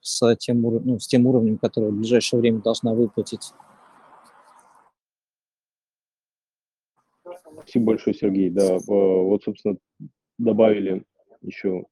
[0.00, 3.52] с тем, ну, с тем уровнем, который в ближайшее время должна выплатить.
[7.52, 8.50] Спасибо большое, Сергей.
[8.50, 9.76] Да, вот, собственно,
[10.38, 11.04] добавили
[11.42, 11.84] еще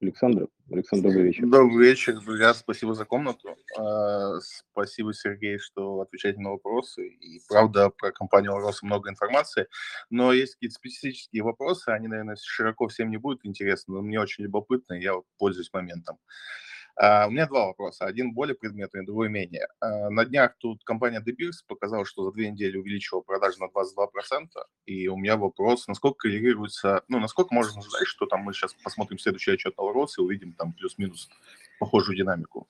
[0.00, 0.48] Александр.
[0.70, 1.46] Александр, добрый вечер.
[1.46, 2.52] Добрый вечер, друзья.
[2.52, 3.56] Спасибо за комнату.
[3.78, 7.06] А, спасибо, Сергей, что отвечаете на вопросы.
[7.08, 9.68] И правда, про компанию «Урос» много информации.
[10.10, 11.88] Но есть какие-то специфические вопросы.
[11.90, 16.18] Они, наверное, широко всем не будут интересны, но мне очень любопытно, я пользуюсь моментом.
[16.98, 18.06] Uh, у меня два вопроса.
[18.06, 19.68] Один более предметный, другой менее.
[19.84, 23.66] Uh, на днях тут компания De Beers показала, что за две недели увеличила продажи на
[23.66, 24.46] 22%.
[24.86, 29.18] И у меня вопрос, насколько коррелируется, ну, насколько можно ждать, что там мы сейчас посмотрим
[29.18, 31.28] следующий отчет Алрос и увидим там плюс-минус
[31.78, 32.66] похожую динамику?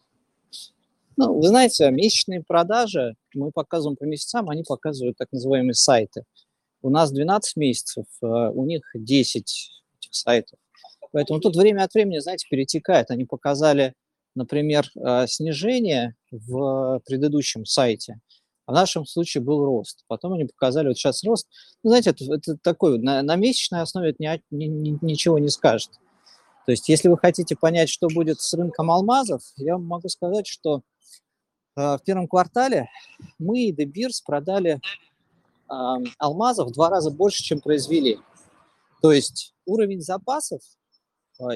[1.17, 6.25] Ну, вы знаете, месячные продажи, мы показываем по месяцам, они показывают так называемые сайты.
[6.83, 9.37] У нас 12 месяцев, у них 10
[9.99, 10.59] этих сайтов.
[11.13, 13.11] Поэтому тут время от времени, знаете, перетекает.
[13.11, 13.95] Они показали
[14.37, 18.21] например, э, снижение в предыдущем сайте,
[18.67, 20.05] а в нашем случае был рост.
[20.07, 21.49] Потом они показали, вот сейчас рост.
[21.83, 25.91] Ну, знаете, это, это такой, на, на месячной основе это ни, ни, ничего не скажет.
[26.67, 30.83] То есть, если вы хотите понять, что будет с рынком алмазов, я могу сказать, что
[31.77, 32.89] э, в первом квартале
[33.39, 34.81] мы и De Beers продали
[35.71, 35.75] э,
[36.19, 38.19] алмазов в два раза больше, чем произвели.
[39.01, 40.86] То есть уровень запасов а,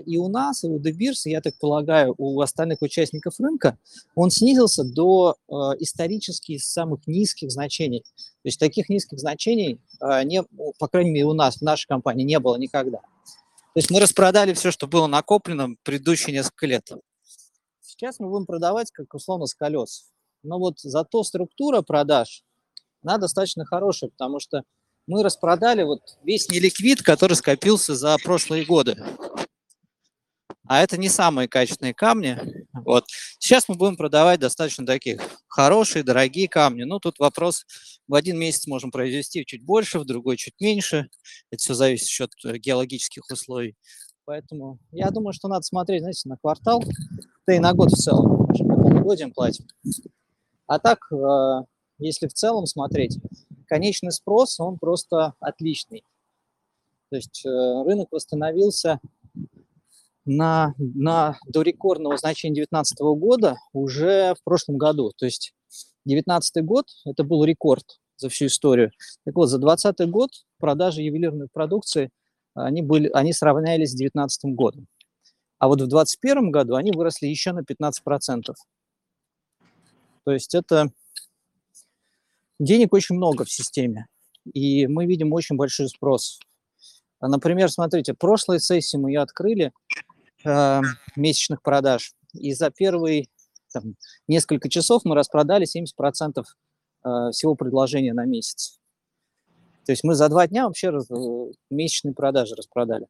[0.04, 3.78] и у нас, и у Дебирс, я так полагаю, у остальных участников рынка,
[4.14, 8.00] он снизился до э, исторически самых низких значений.
[8.00, 10.42] То есть таких низких значений, э, не,
[10.78, 12.98] по крайней мере, у нас, в нашей компании не было никогда.
[12.98, 16.90] То есть мы распродали все, что было накоплено предыдущие несколько лет.
[17.80, 20.10] Сейчас мы будем продавать, как условно, с колес.
[20.42, 22.42] Но вот зато структура продаж,
[23.02, 24.62] она достаточно хорошая, потому что
[25.06, 28.96] мы распродали вот весь неликвид, который скопился за прошлые годы
[30.70, 32.38] а это не самые качественные камни.
[32.72, 33.04] Вот.
[33.40, 36.84] Сейчас мы будем продавать достаточно таких хорошие, дорогие камни.
[36.84, 37.66] Ну, тут вопрос,
[38.06, 41.08] в один месяц можем произвести чуть больше, в другой чуть меньше.
[41.50, 43.74] Это все зависит от э, геологических условий.
[44.24, 46.84] Поэтому я думаю, что надо смотреть, знаете, на квартал,
[47.48, 48.46] да и на год в целом.
[48.46, 49.66] Полугодиям платим.
[50.68, 51.64] А так, э,
[51.98, 53.18] если в целом смотреть,
[53.66, 56.04] конечный спрос, он просто отличный.
[57.10, 59.00] То есть э, рынок восстановился
[60.24, 65.12] на, на до рекордного значения 2019 года уже в прошлом году.
[65.16, 65.54] То есть
[66.04, 68.90] 2019 год– это был рекорд за всю историю.
[69.24, 72.10] Так вот, за 2020 год продажи ювелирной продукции
[72.54, 74.86] они, были, они сравнялись с 2019 годом.
[75.58, 78.54] А вот в 2021 году они выросли еще на 15%.
[80.24, 80.90] То есть это
[82.58, 84.06] денег очень много в системе.
[84.52, 86.40] И мы видим очень большой спрос.
[87.20, 89.72] Например, смотрите, прошлой сессии мы ее открыли
[90.44, 90.80] э,
[91.16, 92.14] месячных продаж.
[92.32, 93.28] И за первые
[93.72, 93.96] там,
[94.28, 96.42] несколько часов мы распродали 70%
[97.04, 98.78] э, всего предложения на месяц.
[99.86, 103.06] То есть мы за два дня вообще э, месячные продажи распродали.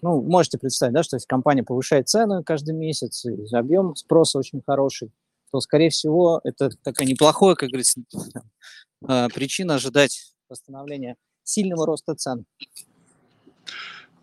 [0.00, 4.62] Ну, можете представить, да, что если компания повышает цену каждый месяц, и объем спроса очень
[4.64, 5.10] хороший,
[5.50, 8.00] то, скорее всего, это такая неплохая, как говорится,
[9.00, 12.44] причина ожидать восстановления сильного роста цен.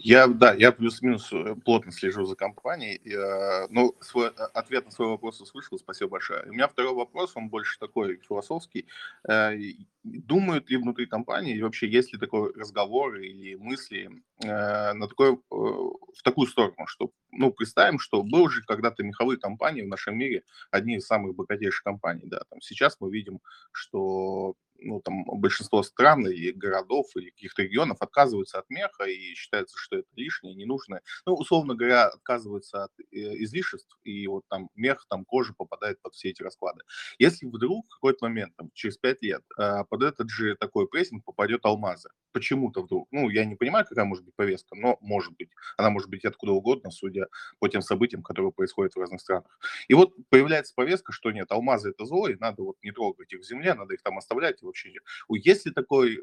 [0.06, 3.02] Я, да, я плюс-минус э, плотно слежу за компанией.
[3.04, 6.44] Я, ну, свой, а, ответ на свой вопрос услышал, спасибо большое.
[6.44, 8.86] У меня второй вопрос, он больше такой философский.
[9.28, 9.58] Э,
[10.04, 14.12] думают ли внутри компании, вообще есть ли такой разговор или мысли
[14.44, 19.82] э, на такой, в такую сторону, что, ну, представим, что был же когда-то меховые компании
[19.82, 23.40] в нашем мире, одни из самых богатейших компаний, да, там сейчас мы видим,
[23.72, 29.78] что ну, там, большинство стран и городов или каких-то регионов отказываются от меха и считается,
[29.78, 31.02] что это лишнее, ненужное.
[31.26, 33.04] Ну, условно говоря, отказываются от э,
[33.44, 36.82] излишеств, и вот там мех, там кожа попадает под все эти расклады.
[37.20, 41.24] Если вдруг в какой-то момент, там, через пять лет, э, под этот же такой прессинг
[41.24, 45.50] попадет алмазы, почему-то вдруг, ну, я не понимаю, какая может быть повестка, но может быть,
[45.78, 47.28] она может быть откуда угодно, судя
[47.60, 49.58] по тем событиям, которые происходят в разных странах.
[49.88, 53.40] И вот появляется повестка, что нет, алмазы это зло, и надо вот не трогать их
[53.40, 54.92] в земле, надо их там оставлять, и вообще.
[55.30, 56.20] Есть ли такой,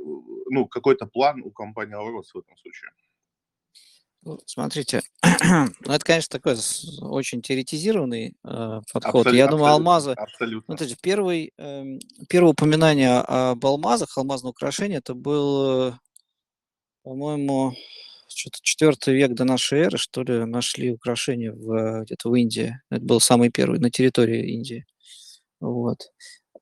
[0.51, 2.91] ну, какой-то план у компании Алрос в этом случае?
[4.25, 6.57] Ну, смотрите, ну, это, конечно, такой
[7.01, 9.27] очень теоретизированный э, подход.
[9.27, 10.13] Абсолютно, Я думаю, алмазы...
[10.13, 10.77] Абсолютно.
[10.79, 15.95] Ну, первый, э, первое упоминание об алмазах, алмазное украшение, это был,
[17.03, 17.75] по-моему,
[18.29, 22.81] что-то четвертый век до нашей эры, что ли, нашли украшения в, где-то в Индии.
[22.91, 24.87] Это был самый первый на территории Индии.
[25.61, 26.13] Вот.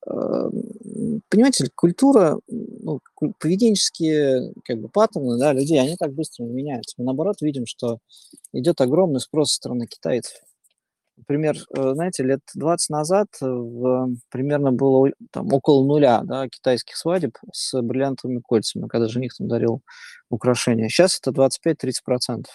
[0.03, 2.39] Понимаете, культура,
[2.83, 3.01] ну,
[3.39, 6.95] поведенческие как бы паттерны да, людей, они так быстро не меняются.
[6.99, 7.99] Мы наоборот видим, что
[8.53, 10.41] идет огромный спрос со стороны китайцев.
[11.17, 16.97] Например, э, знаете, лет 20 назад э, в, примерно было там, около нуля да, китайских
[16.97, 19.83] свадеб с бриллиантовыми кольцами, когда жених там дарил
[20.31, 20.89] украшения.
[20.89, 22.47] Сейчас это 25-30%.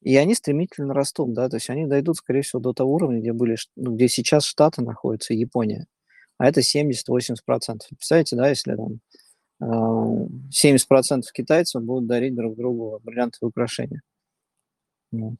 [0.00, 3.32] И они стремительно растут, да, то есть они дойдут, скорее всего, до того уровня, где
[3.32, 5.86] были, ну, где сейчас Штаты находятся, Япония.
[6.38, 7.34] А это 70-80%.
[7.90, 9.00] Представляете, да, если там
[9.60, 9.66] 70%
[10.50, 14.02] э, китайцев будут дарить друг другу бриллиантовые украшения.
[15.10, 15.38] Вот.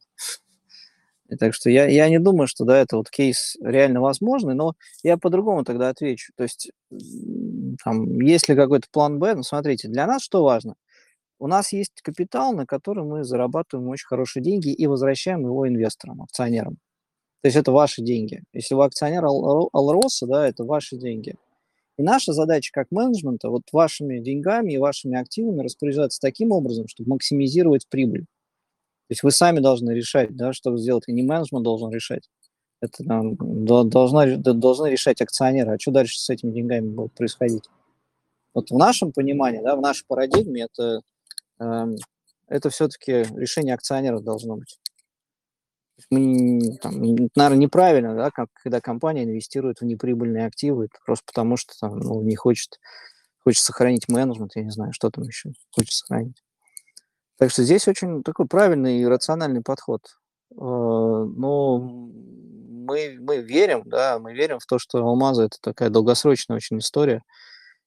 [1.29, 4.73] И так что я, я не думаю, что да, это вот кейс реально возможный, но
[5.03, 6.33] я по-другому тогда отвечу.
[6.35, 6.71] То есть,
[7.83, 9.35] там, есть ли какой-то план Б?
[9.35, 10.75] Ну, смотрите, для нас что важно?
[11.37, 16.23] У нас есть капитал, на который мы зарабатываем очень хорошие деньги и возвращаем его инвесторам,
[16.23, 16.77] акционерам.
[17.41, 18.43] То есть это ваши деньги.
[18.51, 21.35] Если вы акционер Алроса, да, это ваши деньги.
[21.99, 27.09] И наша задача как менеджмента вот вашими деньгами и вашими активами распоряжаться таким образом, чтобы
[27.09, 28.21] максимизировать прибыль.
[28.21, 32.29] То есть вы сами должны решать, да, что сделать, и не менеджмент должен решать.
[32.79, 37.65] Это там, должна, должны решать акционеры, а что дальше с этими деньгами будет происходить.
[38.53, 41.01] Вот в нашем понимании, да, в нашей парадигме это,
[41.59, 41.95] э,
[42.47, 44.79] это все-таки решение акционеров должно быть.
[46.09, 47.01] Мы, там,
[47.35, 52.21] наверное, неправильно, да, как, когда компания инвестирует в неприбыльные активы, просто потому что там, ну,
[52.21, 52.79] не хочет,
[53.43, 56.43] хочет сохранить менеджмент, я не знаю, что там еще хочет сохранить.
[57.37, 60.01] Так что здесь очень такой правильный и рациональный подход.
[60.51, 66.57] Э, но мы, мы верим, да, мы верим в то, что алмазы это такая долгосрочная
[66.57, 67.21] очень история,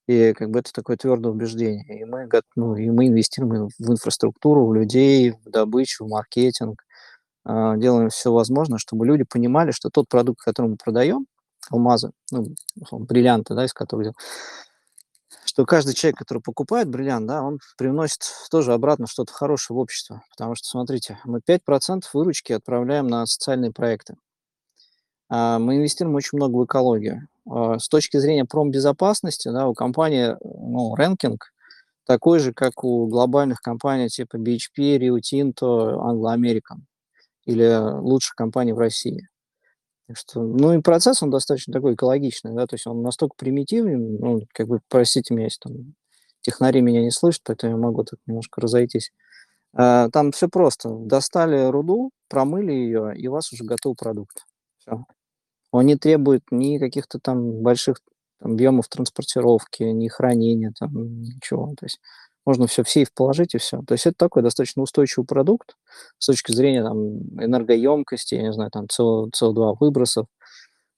[0.07, 2.01] и как бы это такое твердое убеждение.
[2.01, 6.83] И мы, ну, и мы инвестируем в инфраструктуру, в людей, в добычу, в маркетинг,
[7.45, 11.27] делаем все возможное, чтобы люди понимали, что тот продукт, который мы продаем,
[11.69, 12.53] алмазы, ну,
[12.91, 14.13] бриллианты, да, из которых
[15.45, 20.23] что каждый человек, который покупает бриллиант, да, он привносит тоже обратно что-то хорошее в общество.
[20.31, 24.15] Потому что, смотрите, мы 5% выручки отправляем на социальные проекты.
[25.29, 27.27] А, мы инвестируем очень много в экологию.
[27.47, 31.53] А, с точки зрения промбезопасности, да, у компании ну, рэнкинг
[32.05, 36.79] такой же, как у глобальных компаний типа BHP, Rio Tinto, Anglo American
[37.45, 39.27] или лучших компаний в России.
[40.13, 44.41] Что, ну и процесс, он достаточно такой экологичный, да, то есть он настолько примитивен, ну,
[44.53, 45.95] как бы, простите меня, если там
[46.41, 49.11] технари меня не слышат, поэтому я могу так немножко разойтись.
[49.75, 50.89] А, там все просто.
[50.89, 54.45] Достали руду, промыли ее, и у вас уже готов продукт.
[54.77, 55.05] Все.
[55.71, 57.97] Он не требует ни каких-то там больших
[58.39, 61.73] объемов транспортировки, ни хранения, там, ничего.
[61.79, 61.99] То есть
[62.45, 63.81] можно все в сейф положить и все.
[63.83, 65.75] То есть это такой достаточно устойчивый продукт
[66.17, 70.27] с точки зрения там, энергоемкости, я не знаю, там CO2 выбросов.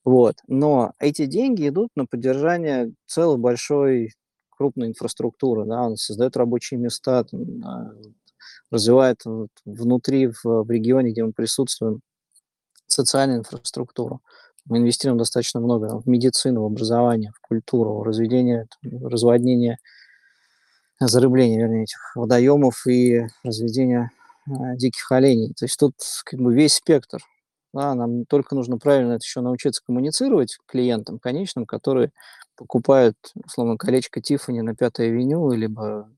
[0.04, 0.36] Вот.
[0.48, 4.14] Но эти деньги идут на поддержание целой большой
[4.50, 7.92] крупной инфраструктуры, да, он создает рабочие места, там, а,
[8.72, 9.22] развивает
[9.66, 12.02] внутри, в, в регионе, где мы присутствуем,
[12.88, 14.22] социальную инфраструктуру.
[14.66, 19.78] Мы инвестируем достаточно много в медицину, в образование, в культуру, в разведение, разводнение
[21.00, 24.12] зарыбление, вернее, этих водоемов и разведение
[24.48, 25.54] э, диких оленей.
[25.54, 27.20] То есть тут как бы весь спектр.
[27.74, 32.12] Да, нам только нужно правильно это еще научиться коммуницировать клиентам конечным, которые
[32.56, 36.10] покупают, условно, колечко Тиффани на Пятой авеню, либо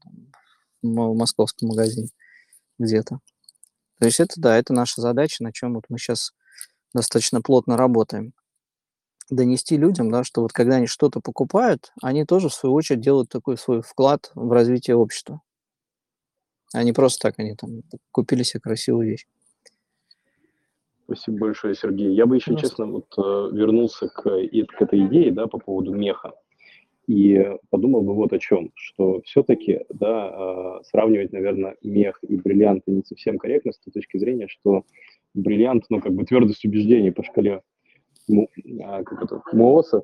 [0.83, 2.09] в московском магазине
[2.77, 3.19] где-то.
[3.99, 6.33] То есть это, да, это наша задача, на чем вот мы сейчас
[6.93, 8.33] достаточно плотно работаем
[9.29, 13.29] донести людям, да, что вот когда они что-то покупают, они тоже в свою очередь делают
[13.29, 15.41] такой свой вклад в развитие общества.
[16.73, 19.25] А не просто так они там купили себе красивую вещь.
[21.05, 22.13] Спасибо большое, Сергей.
[22.13, 22.67] Я бы еще, Просто.
[22.67, 23.21] честно, вот э,
[23.55, 26.33] вернулся к, и, к этой идее, да, по поводу меха.
[27.07, 32.91] И подумал бы вот о чем, что все-таки, да, э, сравнивать, наверное, мех и бриллианты
[32.91, 34.83] не совсем корректно с той точки зрения, что
[35.33, 37.61] бриллиант, ну, как бы твердость убеждений по шкале а,
[39.03, 40.03] как это, МООСа,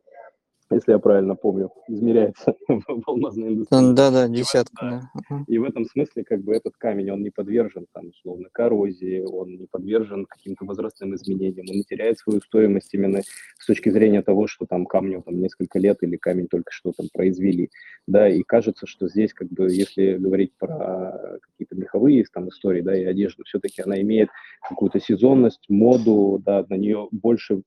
[0.74, 3.94] если я правильно помню, измеряется в алмазной индустрии.
[3.94, 5.10] Да-да, десятка.
[5.30, 5.44] Да.
[5.48, 9.50] И в этом смысле как бы этот камень, он не подвержен там условно коррозии, он
[9.50, 13.22] не подвержен каким-то возрастным изменениям, он не теряет свою стоимость именно
[13.58, 17.08] с точки зрения того, что там камню там несколько лет или камень только что там
[17.14, 17.70] произвели,
[18.08, 22.96] да, и кажется, что здесь как бы, если говорить про какие-то меховые там истории, да,
[22.96, 24.30] и одежду, все-таки она имеет
[24.68, 27.62] какую-то сезонность, моду, да, на нее больше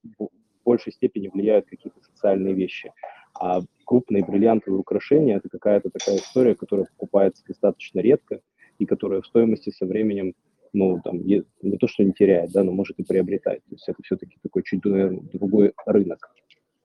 [0.66, 2.92] большей степени влияют какие-то социальные вещи.
[3.38, 8.40] А крупные бриллиантовые украшения– это какая-то такая история, которая покупается достаточно редко,
[8.78, 10.34] и которая в стоимости со временем,
[10.72, 11.42] ну, там, не,
[11.80, 13.60] то, что не теряет, да, но может и приобретать.
[13.64, 16.30] То есть это все-таки такой чуть, наверное, другой рынок.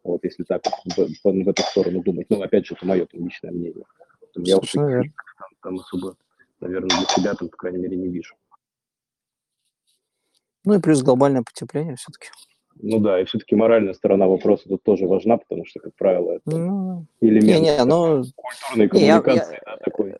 [0.04, 2.28] Вот, если так в, в, эту сторону думать.
[2.30, 3.86] Ну, опять же, это мое там, личное мнение.
[4.34, 5.04] Там, я уж там,
[5.62, 6.16] там особо,
[6.60, 8.36] наверное, для себя там, по крайней мере, не вижу.
[10.64, 12.30] Ну и плюс глобальное потепление все-таки.
[12.84, 16.58] Ну да, и все-таки моральная сторона вопроса тут тоже важна, потому что, как правило, это
[16.58, 18.24] ну, элемент не, не, но...
[18.36, 20.16] культурной коммуникации, не, я, да, такой.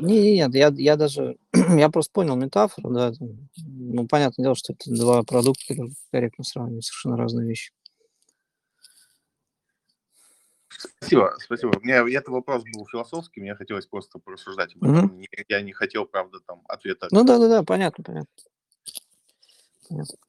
[0.00, 1.36] Не, не, нет, я, я даже,
[1.76, 3.12] я просто понял метафору, да,
[3.56, 5.74] ну, понятное дело, что это два продукта
[6.12, 7.72] корректно сравнивать, совершенно разные вещи.
[10.98, 11.72] Спасибо, спасибо.
[11.82, 15.06] Мне этот вопрос был философский, мне хотелось просто порассуждать об этом.
[15.06, 15.44] Mm-hmm.
[15.48, 17.08] Я не хотел, правда, там ответа.
[17.10, 18.30] Ну да, да, да, понятно, понятно.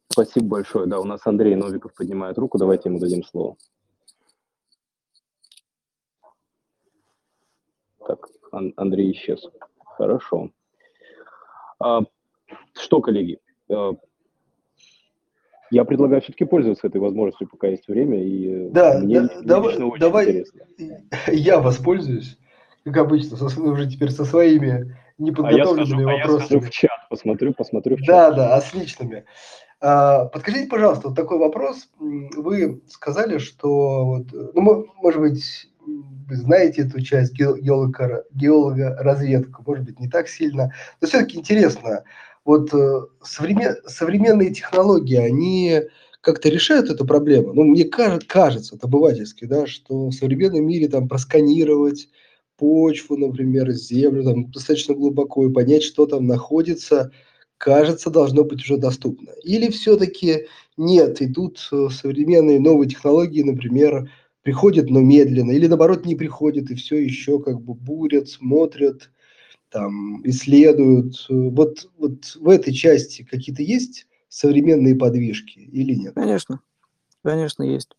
[0.09, 0.87] Спасибо большое.
[0.87, 2.57] Да, у нас Андрей Новиков поднимает руку.
[2.57, 3.57] Давайте ему дадим слово.
[8.07, 9.45] Так, Ан- Андрей исчез.
[9.85, 10.49] Хорошо.
[11.79, 12.01] А,
[12.73, 13.39] что, коллеги,
[13.69, 13.93] а,
[15.71, 19.77] я предлагаю все-таки пользоваться этой возможностью, пока есть время, и да, мне, да, мне давай,
[19.77, 20.61] очень давай интересно.
[21.27, 22.37] Я воспользуюсь,
[22.83, 26.59] как обычно, со, уже теперь со своими неподготовленными а я скажу, вопросами.
[26.59, 27.97] А я в чат, посмотрю, посмотрю.
[28.05, 28.55] Да, да.
[29.81, 31.89] А, подскажите, пожалуйста, вот такой вопрос.
[31.99, 35.69] Вы сказали, что, вот, ну, может быть,
[36.29, 42.03] знаете эту часть геолога, геолога разведку, может быть, не так сильно, но все-таки интересно.
[42.45, 45.81] Вот э, современ, современные технологии, они
[46.21, 47.53] как-то решают эту проблему?
[47.53, 52.09] Ну, мне кажется, это обывательски, да, что в современном мире там просканировать
[52.59, 57.11] почву, например, землю там достаточно глубоко и понять, что там находится–
[57.59, 59.31] кажется, должно быть уже доступно.
[59.43, 60.47] Или все-таки
[60.77, 64.09] нет, и тут э, современные новые технологии, например,
[64.41, 69.11] приходят, но медленно, или наоборот не приходят, и все еще как бы бурят, смотрят,
[69.69, 71.25] там, исследуют.
[71.27, 76.15] Вот, вот в этой части какие-то есть современные подвижки или нет?
[76.15, 76.61] Конечно,
[77.23, 77.91] конечно, есть.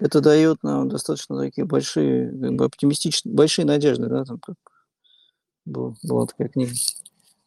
[0.00, 4.56] Это дает нам достаточно такие большие, как бы оптимистичные, большие надежды, да, там как
[5.66, 6.72] была, была такая книга.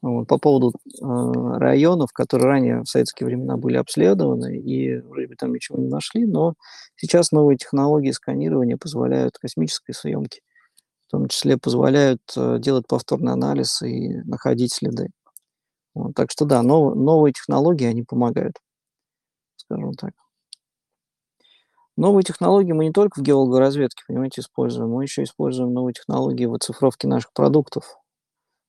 [0.01, 5.35] Вот, по поводу э, районов, которые ранее в советские времена были обследованы и вроде бы
[5.35, 6.55] там ничего не нашли, но
[6.97, 10.41] сейчас новые технологии сканирования позволяют космической съемки,
[11.07, 15.07] в том числе позволяют э, делать повторный анализ и находить следы.
[15.95, 18.57] Вот, так что да, нов, новые технологии, они помогают,
[19.55, 20.11] скажем так.
[21.95, 26.53] Новые технологии мы не только в геологоразведке, понимаете, используем, мы еще используем новые технологии в
[26.55, 27.99] оцифровке наших продуктов,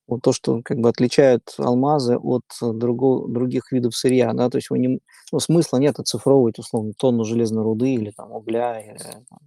[0.07, 4.69] вот то, что как бы отличает алмазы от друго, других видов сырья, да, то есть
[4.69, 4.99] вы не,
[5.31, 9.39] ну, смысла нет оцифровывать, условно, тонну железной руды или там угля, или там,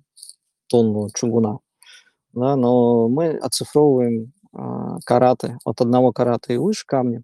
[0.67, 1.61] тонну чугуна,
[2.33, 7.23] да, но мы оцифровываем э, караты от одного карата и выше камня.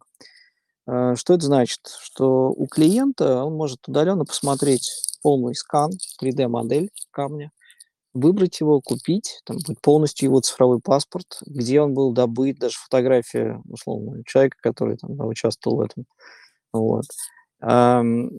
[0.87, 1.81] Э, что это значит?
[2.01, 4.93] Что у клиента он может удаленно посмотреть
[5.25, 5.91] полный скан,
[6.23, 7.51] 3D-модель камня,
[8.13, 13.61] выбрать его, купить, там будет полностью его цифровой паспорт, где он был добыт, даже фотография,
[13.67, 16.05] условно, человека, который там да, участвовал в этом.
[16.75, 17.05] Вот.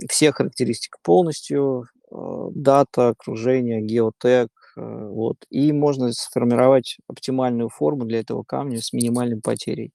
[0.09, 5.37] все характеристики полностью, э, дата, окружение, геотег, э, вот.
[5.49, 9.91] И можно сформировать оптимальную форму для этого камня с минимальной потерей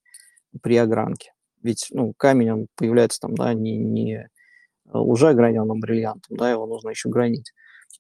[0.63, 1.33] при огранке.
[1.63, 4.29] Ведь ну, камень, он появляется там, да, не, не
[4.93, 7.53] уже ограненным бриллиантом, да, его нужно еще гранить.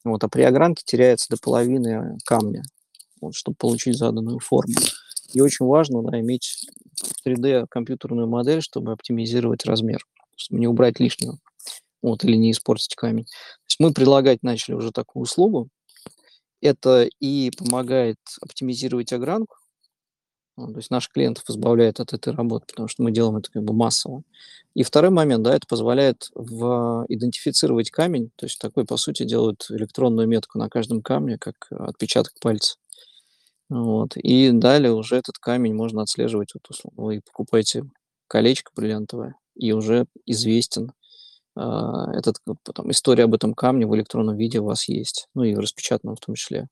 [0.04, 2.62] Вот, а при огранке теряется до половины камня,
[3.20, 4.74] вот, чтобы получить заданную форму.
[5.32, 6.66] И очень важно да, иметь
[7.26, 10.04] 3D компьютерную модель, чтобы оптимизировать размер,
[10.36, 11.38] чтобы не убрать лишнего
[12.02, 13.24] вот, или не испортить камень.
[13.24, 15.68] То есть мы предлагать начали уже такую услугу.
[16.60, 19.56] Это и помогает оптимизировать огранку,
[20.68, 23.72] то есть наших клиентов избавляет от этой работы, потому что мы делаем это как бы
[23.72, 24.22] массово.
[24.74, 29.66] И второй момент, да, это позволяет в, идентифицировать камень, то есть такой, по сути, делают
[29.70, 32.76] электронную метку на каждом камне, как отпечаток пальца.
[33.68, 34.16] Вот.
[34.16, 36.54] И далее уже этот камень можно отслеживать.
[36.54, 37.84] Вот, условно, вы покупаете
[38.26, 40.92] колечко бриллиантовое, и уже известен
[41.56, 45.54] э, этот, потом, история об этом камне в электронном виде у вас есть, ну и
[45.54, 46.68] в распечатанном в том числе,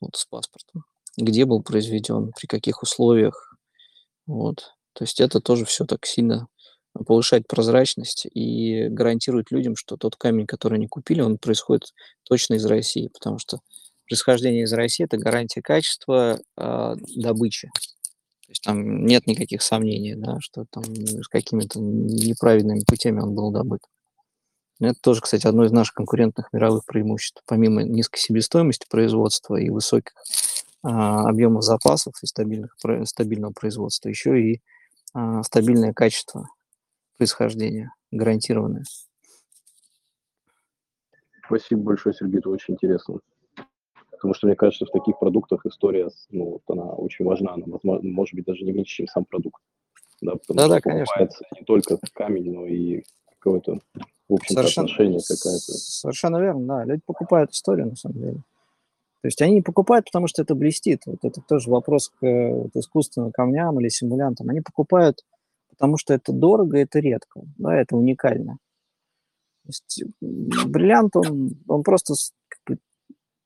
[0.00, 0.84] вот с паспортом
[1.20, 3.56] где был произведен, при каких условиях.
[4.26, 4.72] Вот.
[4.92, 6.48] То есть это тоже все так сильно
[6.92, 11.94] повышает прозрачность и гарантирует людям, что тот камень, который они купили, он происходит
[12.24, 13.60] точно из России, потому что
[14.08, 17.68] происхождение из России– это гарантия качества э, добычи.
[17.68, 23.52] То есть там нет никаких сомнений, да, что там с какими-то неправильными путями он был
[23.52, 23.80] добыт.
[24.80, 27.42] Это тоже, кстати, одно из наших конкурентных мировых преимуществ.
[27.46, 30.14] Помимо низкой себестоимости производства и высоких
[30.82, 34.60] объемов запасов и стабильных, стабильного производства, еще и
[35.14, 36.48] а, стабильное качество
[37.18, 38.84] происхождения, гарантированное.
[41.46, 43.18] Спасибо большое, Сергей, это очень интересно.
[44.12, 48.34] Потому что мне кажется, в таких продуктах история, ну, вот она очень важна, она, может
[48.34, 49.62] быть, даже не меньше, чем сам продукт.
[50.20, 51.06] Да, потому Да-да, что конечно.
[51.06, 53.02] покупается не только камень, но и
[53.38, 53.80] какое-то,
[54.28, 55.72] в общем-то, Совершенно, отношение какая-то.
[55.72, 56.84] совершенно верно, да.
[56.84, 58.42] Люди покупают историю, на самом деле.
[59.22, 61.02] То есть они не покупают, потому что это блестит.
[61.04, 64.48] Вот это тоже вопрос к вот, искусственным камням или симулянтам.
[64.48, 65.24] Они покупают,
[65.68, 68.58] потому что это дорого, это редко, да, это уникально.
[69.64, 72.14] То есть бриллиант, он, он просто
[72.48, 72.78] как бы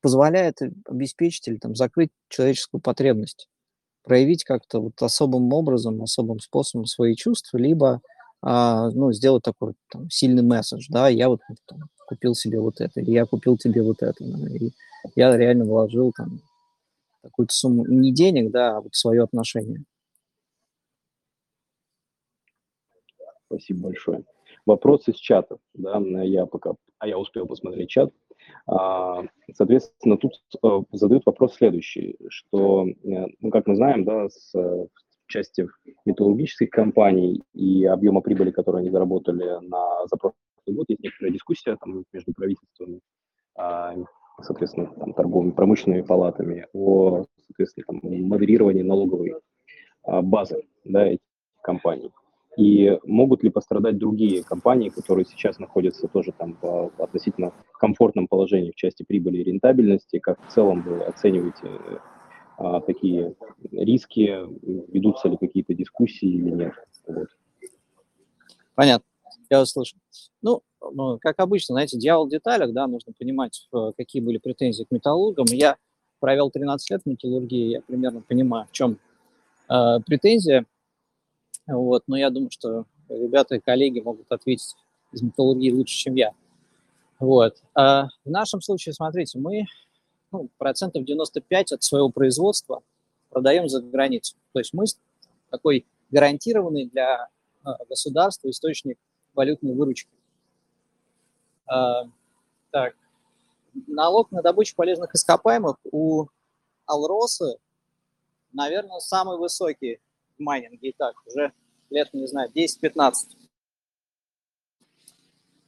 [0.01, 3.49] позволяет обеспечить или там, закрыть человеческую потребность,
[4.05, 8.01] проявить как-то вот особым образом, особым способом свои чувства, либо
[8.43, 13.01] а, ну, сделать такой там, сильный месседж, да, я вот там, купил себе вот это,
[13.01, 14.71] или я купил тебе вот это, да, и
[15.15, 16.41] я реально вложил там
[17.23, 19.85] какую-то сумму, не денег, да, а вот свое отношение.
[23.47, 24.25] Спасибо большое.
[24.67, 28.13] Вопрос из чата, да, я пока, а я успел посмотреть чат.
[28.67, 30.33] А, Соответственно, тут
[30.63, 34.87] э, задают вопрос следующий, что, э, ну, как мы знаем, да, с э,
[35.27, 35.69] части
[36.07, 41.77] металлургических компаний и объема прибыли, которые они заработали на за прошлый год, есть некоторая дискуссия
[41.77, 43.01] там между правительством,
[43.55, 43.95] а,
[44.43, 49.35] соответственно, там, торговыми промышленными палатами о, соответственно, там, модерировании налоговой
[50.03, 51.25] а, базы да, этих
[51.63, 52.11] компаний.
[52.57, 58.71] И могут ли пострадать другие компании, которые сейчас находятся тоже там в относительно комфортном положении
[58.71, 60.21] в части прибыли и рентабельности?
[60.21, 61.81] Как в целом вы оцениваете
[62.59, 63.35] а, такие
[63.73, 64.47] риски?
[64.93, 66.73] Ведутся ли какие-то дискуссии или нет?
[67.09, 67.29] Вот.
[68.75, 69.07] Понятно,
[69.51, 69.97] я слышу.
[70.43, 74.85] Ну, ну, как обычно, знаете, дьявол в деталях, да, нужно понимать, э, какие были претензии
[74.85, 75.47] к металлургам.
[75.51, 75.77] Я
[76.21, 78.99] провел 13 лет в металлургии, я примерно понимаю, в чем
[79.69, 80.67] э, претензия.
[81.67, 84.75] Вот, но я думаю, что ребята и коллеги могут ответить
[85.13, 86.33] из металлургии лучше, чем я.
[87.19, 87.57] Вот.
[87.75, 89.65] А в нашем случае, смотрите, мы
[90.33, 92.83] ну, процентов 95 от своего производства
[93.31, 94.37] продаем за границу.
[94.53, 94.85] То есть мы
[95.51, 97.29] такой гарантированный для
[97.65, 98.99] э, государства источник
[99.35, 100.11] валютной выручки.
[101.67, 102.05] А,
[102.71, 102.95] так,
[103.87, 106.27] налог на добычу полезных ископаемых у
[106.87, 107.59] Алроса,
[108.53, 110.01] наверное, самый высокий
[110.39, 110.91] в майнинге.
[110.91, 111.53] И так, уже
[111.91, 113.13] лет, не знаю, 10-15.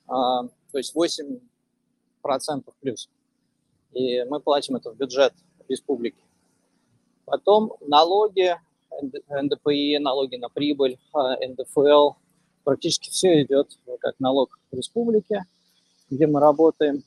[0.09, 1.41] А, то есть 8
[2.23, 3.09] процентов плюс.
[3.93, 5.33] И мы платим это в бюджет
[5.69, 6.23] республики.
[7.25, 8.57] Потом налоги,
[9.01, 12.13] НДПИ, налоги на прибыль, а, НДФЛ.
[12.67, 15.45] Практически все идет как налог республики,
[16.11, 17.05] где мы работаем.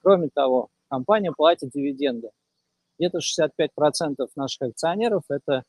[0.00, 2.30] Кроме того, компания платит дивиденды.
[2.98, 5.64] Где-то 65% наших акционеров– это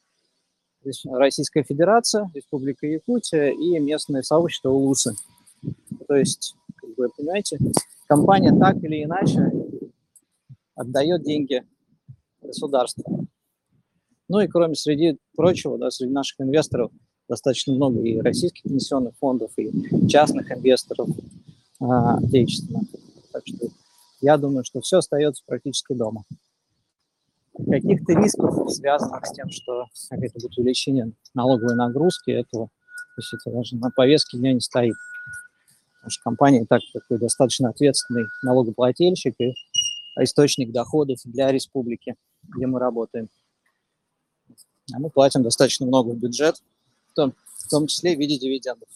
[1.03, 5.13] Российская Федерация, Республика Якутия и местное сообщество УЛУСы.
[6.07, 7.57] То есть, как вы понимаете,
[8.07, 9.51] компания так или иначе
[10.73, 11.67] отдает деньги
[12.41, 13.27] государству.
[14.29, 16.93] Ну и кроме, среди прочего, да, среди наших инвесторов
[17.31, 19.71] достаточно много и российских пенсионных фондов, и
[20.09, 21.07] частных инвесторов
[21.79, 22.83] а, отечественных.
[23.31, 23.67] Так что
[24.19, 26.25] я думаю, что все остается практически дома.
[27.53, 33.55] Каких-то рисков, связанных с тем, что это будет увеличение налоговой нагрузки, этого, то есть это
[33.55, 34.95] даже на повестке дня не стоит.
[35.95, 39.53] Потому что компания так такой достаточно ответственный налогоплательщик и
[40.19, 43.29] источник доходов для республики, где мы работаем.
[44.93, 46.55] А мы платим достаточно много в бюджет,
[47.11, 48.89] в том, в том числе в виде дивидендов.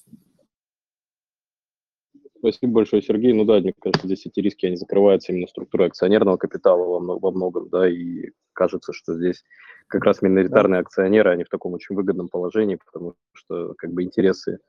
[2.40, 3.34] Спасибо большое, Сергей.
[3.34, 7.20] Ну да, мне кажется, здесь эти риски, они закрываются именно структурой акционерного капитала во, много,
[7.20, 9.44] во многом, да, и кажется, что здесь
[9.88, 14.60] как раз миноритарные акционеры, они в таком очень выгодном положении, потому что как бы интересы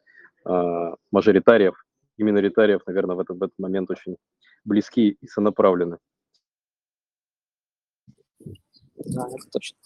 [0.46, 1.74] э, мажоритариев
[2.16, 4.16] и миноритариев, наверное, в этот, в этот момент очень
[4.64, 5.98] близки и сонаправлены.
[8.40, 9.76] Да, это точно.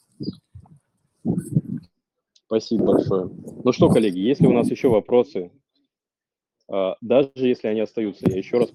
[2.50, 3.30] Спасибо большое.
[3.62, 5.52] Ну что, коллеги, если у нас еще вопросы,
[6.66, 8.72] даже если они остаются, я еще раз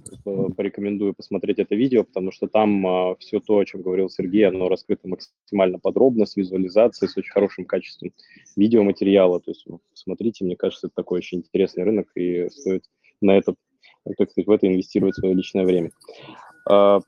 [0.56, 5.10] порекомендую посмотреть это видео, потому что там все то, о чем говорил Сергей, оно раскрыто
[5.10, 8.14] максимально подробно, с визуализацией, с очень хорошим качеством
[8.56, 9.42] видеоматериала.
[9.42, 12.86] То есть смотрите, мне кажется, это такой очень интересный рынок, и стоит
[13.20, 13.56] на это,
[14.06, 15.92] так сказать, в это инвестировать свое личное время.
[16.66, 17.04] Last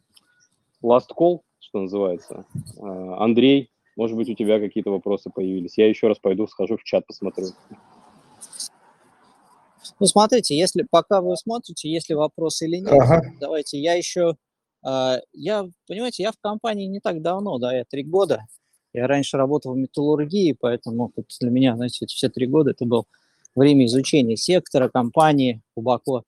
[1.18, 2.46] call, что называется.
[2.78, 5.78] Андрей, может быть, у тебя какие-то вопросы появились.
[5.78, 7.48] Я еще раз пойду, схожу в чат, посмотрю.
[10.00, 13.24] Ну, смотрите, если пока вы смотрите, есть ли вопросы или нет, ага.
[13.40, 14.36] давайте я еще...
[15.34, 18.46] Я, понимаете, я в компании не так давно, да, я три года,
[18.94, 23.08] Я раньше работал в металлургии, поэтому вот для меня, знаете, все три года это был
[23.56, 26.24] время изучения сектора, компании глубоко.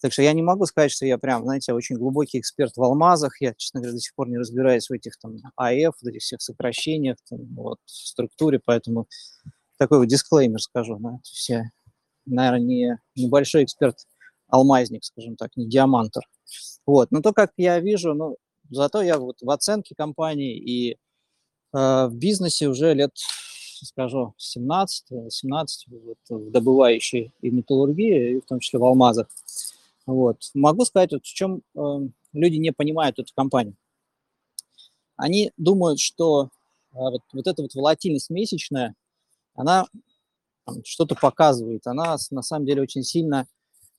[0.00, 3.40] Так что я не могу сказать, что я прям, знаете, очень глубокий эксперт в алмазах.
[3.40, 6.40] Я, честно говоря, до сих пор не разбираюсь в этих там АФ, в этих всех
[6.40, 9.08] сокращениях, там, вот, в структуре, поэтому
[9.76, 10.98] такой вот дисклеймер скажу.
[11.00, 11.70] Да, все,
[12.26, 13.96] наверное, не небольшой эксперт
[14.48, 16.22] алмазник, скажем так, не диамантор.
[16.86, 18.36] Вот, но то, как я вижу, ну,
[18.70, 20.96] зато я вот в оценке компании и э,
[22.06, 23.10] в бизнесе уже лет,
[23.82, 29.26] скажу, 17, 17 вот, в добывающей и металлургии, и в том числе в алмазах.
[30.08, 30.38] Вот.
[30.54, 31.80] Могу сказать, вот в чем э,
[32.32, 33.76] люди не понимают эту компанию.
[35.16, 36.48] Они думают, что э,
[36.94, 38.94] вот, вот эта вот волатильность месячная,
[39.54, 39.86] она
[40.82, 43.46] что-то показывает, она на самом деле очень сильно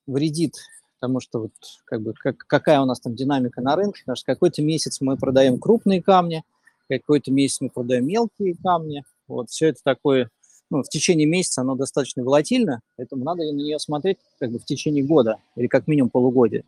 [0.07, 0.55] вредит,
[0.99, 1.51] потому что вот
[1.85, 5.15] как бы как, какая у нас там динамика на рынке, потому что какой-то месяц мы
[5.15, 6.43] продаем крупные камни,
[6.89, 10.31] какой-то месяц мы продаем мелкие камни, вот все это такое,
[10.69, 14.65] ну, в течение месяца оно достаточно волатильно, поэтому надо на нее смотреть как бы в
[14.65, 16.63] течение года или как минимум полугодия.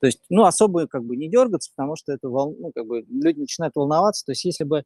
[0.00, 2.54] То есть, ну, особо как бы не дергаться, потому что это, вол...
[2.58, 4.24] ну, как бы люди начинают волноваться.
[4.26, 4.84] То есть, если бы,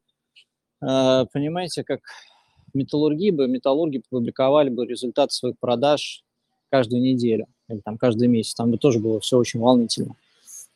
[0.81, 1.99] э, понимаете, как
[2.73, 6.23] металлурги бы, металлурги публиковали бы результат своих продаж
[6.69, 10.15] каждую неделю или там каждый месяц, там бы тоже было все очень волнительно.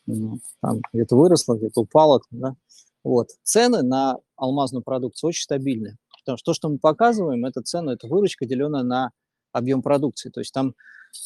[0.05, 2.55] Там где-то выросло, где-то упало, да.
[3.03, 3.29] Вот.
[3.43, 8.07] Цены на алмазную продукцию очень стабильные, потому что то, что мы показываем, это цены, это
[8.07, 9.11] выручка, деленная на
[9.51, 10.29] объем продукции.
[10.29, 10.73] То есть там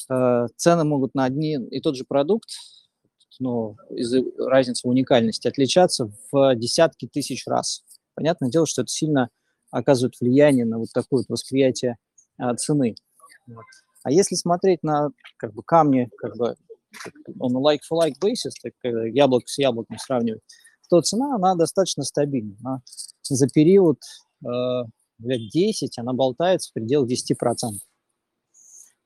[0.09, 2.49] э, цены могут на одни и тот же продукт,
[3.39, 7.83] но из-за разницы уникальности отличаться в десятки тысяч раз.
[8.15, 9.29] Понятное дело, что это сильно
[9.71, 11.97] оказывает влияние на вот такое вот восприятие
[12.37, 12.95] а, цены.
[14.03, 16.55] А если смотреть на как бы камни, как бы
[17.39, 18.73] on a like-for-like basis, так,
[19.13, 20.41] яблоко с яблоком сравнивать,
[20.89, 22.55] то цена, она достаточно стабильна.
[22.63, 22.81] Она
[23.23, 27.71] за период э, лет 10 она болтается в пределах 10%.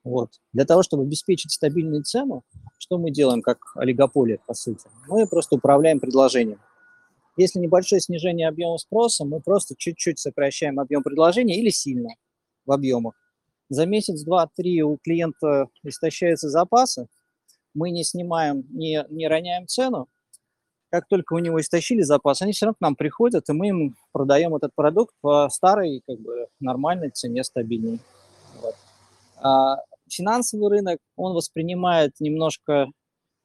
[0.03, 0.31] Вот.
[0.51, 2.43] Для того, чтобы обеспечить стабильную цену,
[2.79, 4.87] что мы делаем как олигополия, по сути?
[5.07, 6.59] Мы просто управляем предложением.
[7.37, 12.09] Если небольшое снижение объема спроса, мы просто чуть-чуть сокращаем объем предложения или сильно
[12.65, 13.15] в объемах.
[13.69, 17.07] За месяц, два, три у клиента истощаются запасы,
[17.73, 20.09] мы не снимаем, не, не роняем цену,
[20.91, 23.95] как только у него истощили запас, они все равно к нам приходят, и мы им
[24.11, 27.99] продаем этот продукт по старой, как бы, нормальной цене, стабильной.
[28.61, 28.75] Вот.
[29.37, 29.77] А
[30.09, 32.87] финансовый рынок, он воспринимает немножко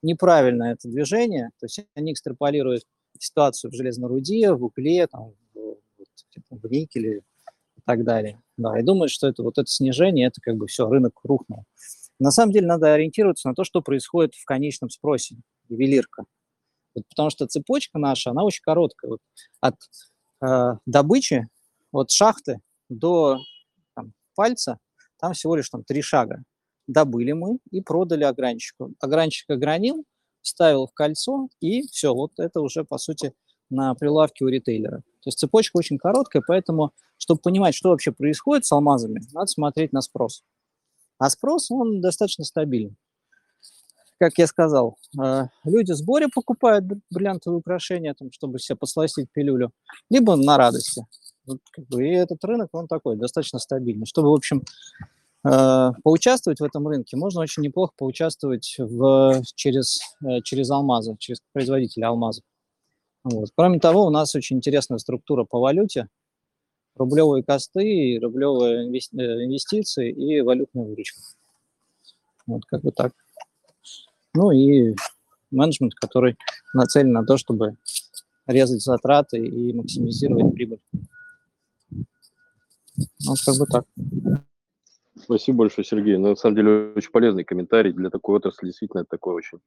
[0.03, 2.83] неправильно это движение, то есть они экстраполируют
[3.19, 5.77] ситуацию в железной руде, в угле, там, в,
[6.51, 7.19] в никеле
[7.77, 8.41] и так далее.
[8.57, 11.65] Да, и думают, что это вот это снижение, это как бы все, рынок рухнул.
[12.19, 15.37] На самом деле надо ориентироваться на то, что происходит в конечном спросе,
[15.69, 16.25] ювелирка.
[16.97, 19.13] Вот потому что цепочка наша, она очень короткая.
[19.13, 19.21] Вот
[19.61, 19.77] от
[20.45, 21.47] э, добычи,
[21.93, 23.39] от шахты до
[23.95, 24.79] там, пальца,
[25.19, 26.43] там всего лишь там три шага.
[26.87, 28.95] Добыли мы и продали огранщику.
[29.01, 30.05] Огранщик огранил,
[30.43, 33.33] вставил в кольцо, и все, вот это уже, по сути,
[33.69, 34.99] на прилавке у ритейлера.
[34.99, 39.93] То есть цепочка очень короткая, поэтому, чтобы понимать, что вообще происходит с алмазами, надо смотреть
[39.93, 40.45] на спрос.
[41.19, 42.97] А спрос, он достаточно стабильный.
[44.19, 49.73] Как я сказал, э, люди в сборе покупают бриллиантовые украшения, там, чтобы себе посластить пилюлю,
[50.11, 51.07] либо на радости.
[51.97, 54.07] И этот рынок, он такой, достаточно стабильный.
[54.07, 54.63] Чтобы, в общем,
[55.47, 61.41] Э, поучаствовать в этом рынке можно очень неплохо поучаствовать в, через, э, через алмазы, через
[61.53, 62.45] производителя алмазов.
[63.23, 63.51] Вот.
[63.55, 66.09] Кроме того, у нас очень интересная структура по валюте,
[66.97, 71.21] рублевые косты, рублевые инвестиции и валютная выручка.
[72.47, 73.13] Вот как бы так.
[74.37, 74.95] Ну и
[75.51, 76.37] менеджмент, который
[76.75, 77.77] нацелен на то, чтобы
[78.47, 80.81] резать затраты и максимизировать прибыль.
[83.27, 83.85] Вот как бы так.
[85.23, 86.19] Спасибо большое, Сергей.
[86.19, 88.67] Ну, на самом деле, очень полезный комментарий для такой отрасли.
[88.67, 89.59] Действительно, это такой очень,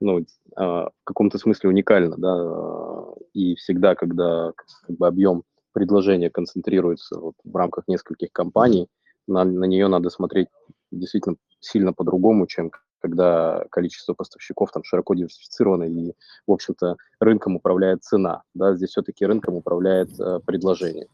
[0.00, 0.26] ну,
[0.56, 4.52] а, в каком-то смысле уникально, да, и всегда, когда
[4.86, 8.88] как бы, объем предложения концентрируется вот, в рамках нескольких компаний,
[9.28, 10.48] на, на нее надо смотреть
[10.90, 12.72] действительно сильно по-другому, чем
[13.02, 16.12] когда количество поставщиков там широко диверсифицировано и,
[16.46, 18.42] в общем-то, рынком управляет цена.
[18.54, 21.08] Да, здесь все-таки рынком управляет э, предложение.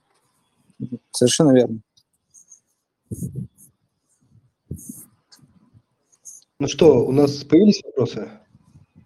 [1.11, 1.81] Совершенно верно.
[6.61, 8.29] Ну что, у нас появились вопросы?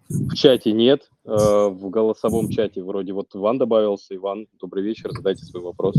[0.09, 4.15] В чате нет, э, в голосовом чате вроде вот Иван добавился.
[4.15, 5.95] Иван, добрый вечер, задайте свой вопрос.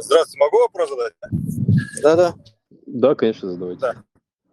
[0.00, 1.12] Здравствуйте, могу вопрос задать?
[2.02, 2.34] Да-да.
[2.86, 3.80] Да, конечно, задавайте.
[3.80, 4.04] Да.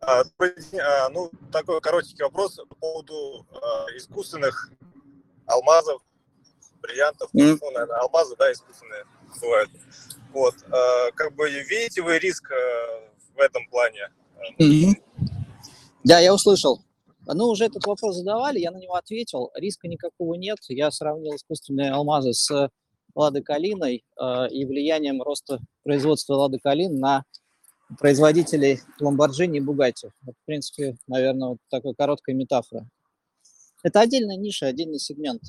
[0.01, 4.71] А, а, ну, такой коротенький вопрос по поводу а, искусственных
[5.45, 6.01] алмазов,
[6.81, 7.59] бриллиантов, Мгм.
[7.61, 9.05] ну, наверное, алмазы, да, искусственные
[9.39, 9.69] бывают.
[10.33, 10.55] Вот,
[11.15, 12.49] как бы видите вы риск
[13.35, 14.09] в этом плане?
[14.57, 14.95] Мгм.
[16.03, 16.81] Да, я услышал.
[17.27, 19.51] Ну, уже этот вопрос задавали, я на него ответил.
[19.55, 20.57] Риска никакого нет.
[20.69, 22.69] Я сравнил искусственные алмазы с
[23.15, 27.23] Ладой Калиной э, и влиянием роста производства Лады Калин на
[27.99, 30.09] производителей Lamborghini и Bugatti.
[30.23, 32.87] Вот, в принципе, наверное, вот такая короткая метафора.
[33.83, 35.41] Это отдельная ниша, отдельный сегмент.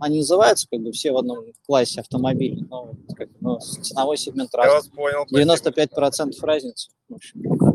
[0.00, 4.58] Они называются как бы все в одном классе автомобилей, но, как ну, ценовой сегмент Я
[4.58, 4.74] разный.
[4.74, 5.26] вас понял.
[5.28, 5.92] спасибо.
[5.92, 6.90] 95% разницы.
[7.08, 7.69] В общем.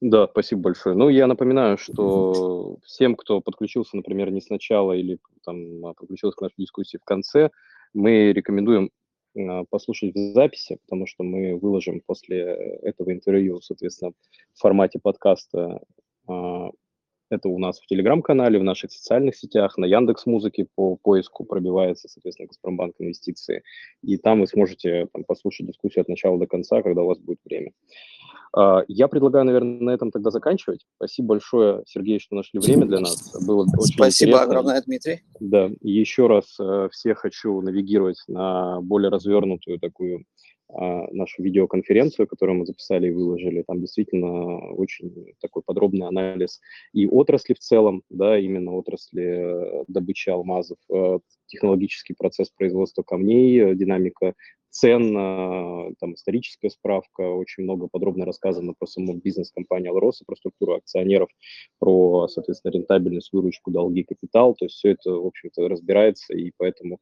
[0.00, 0.96] Да, спасибо большое.
[0.96, 6.40] Ну, я напоминаю, что всем, кто подключился, например, не сначала или там а, подключился к
[6.40, 7.50] нашей дискуссии в конце,
[7.92, 8.90] мы рекомендуем
[9.36, 12.38] а, послушать в записи, потому что мы выложим после
[12.82, 14.12] этого интервью, соответственно,
[14.54, 15.82] в формате подкаста
[16.26, 16.70] а,
[17.30, 22.08] это у нас в Телеграм-канале, в наших социальных сетях, на Яндекс Музыке по поиску пробивается,
[22.08, 23.62] соответственно, Газпромбанк инвестиции.
[24.02, 27.38] И там вы сможете там, послушать дискуссию от начала до конца, когда у вас будет
[27.44, 27.72] время.
[28.52, 30.84] А, Я предлагаю, наверное, на этом тогда заканчивать.
[30.96, 33.32] Спасибо большое, Сергей, что нашли время для нас.
[33.46, 34.42] Было очень Спасибо интересно.
[34.42, 35.22] огромное, Дмитрий.
[35.38, 40.24] Да, еще раз э, всех хочу навигировать на более развернутую такую
[40.72, 43.62] нашу видеоконференцию, которую мы записали и выложили.
[43.66, 46.60] Там действительно очень такой подробный анализ
[46.92, 53.58] и отрасли в целом, да, именно отрасли э, добычи алмазов, э, технологический процесс производства камней,
[53.60, 54.34] э, динамика
[54.70, 55.14] цен,
[55.98, 61.28] там историческая справка, очень много подробно рассказано про саму бизнес-компанию «Алроса», про структуру акционеров,
[61.80, 64.54] про, соответственно, рентабельность, выручку, долги, капитал.
[64.54, 67.00] То есть все это, в общем-то, разбирается, и поэтому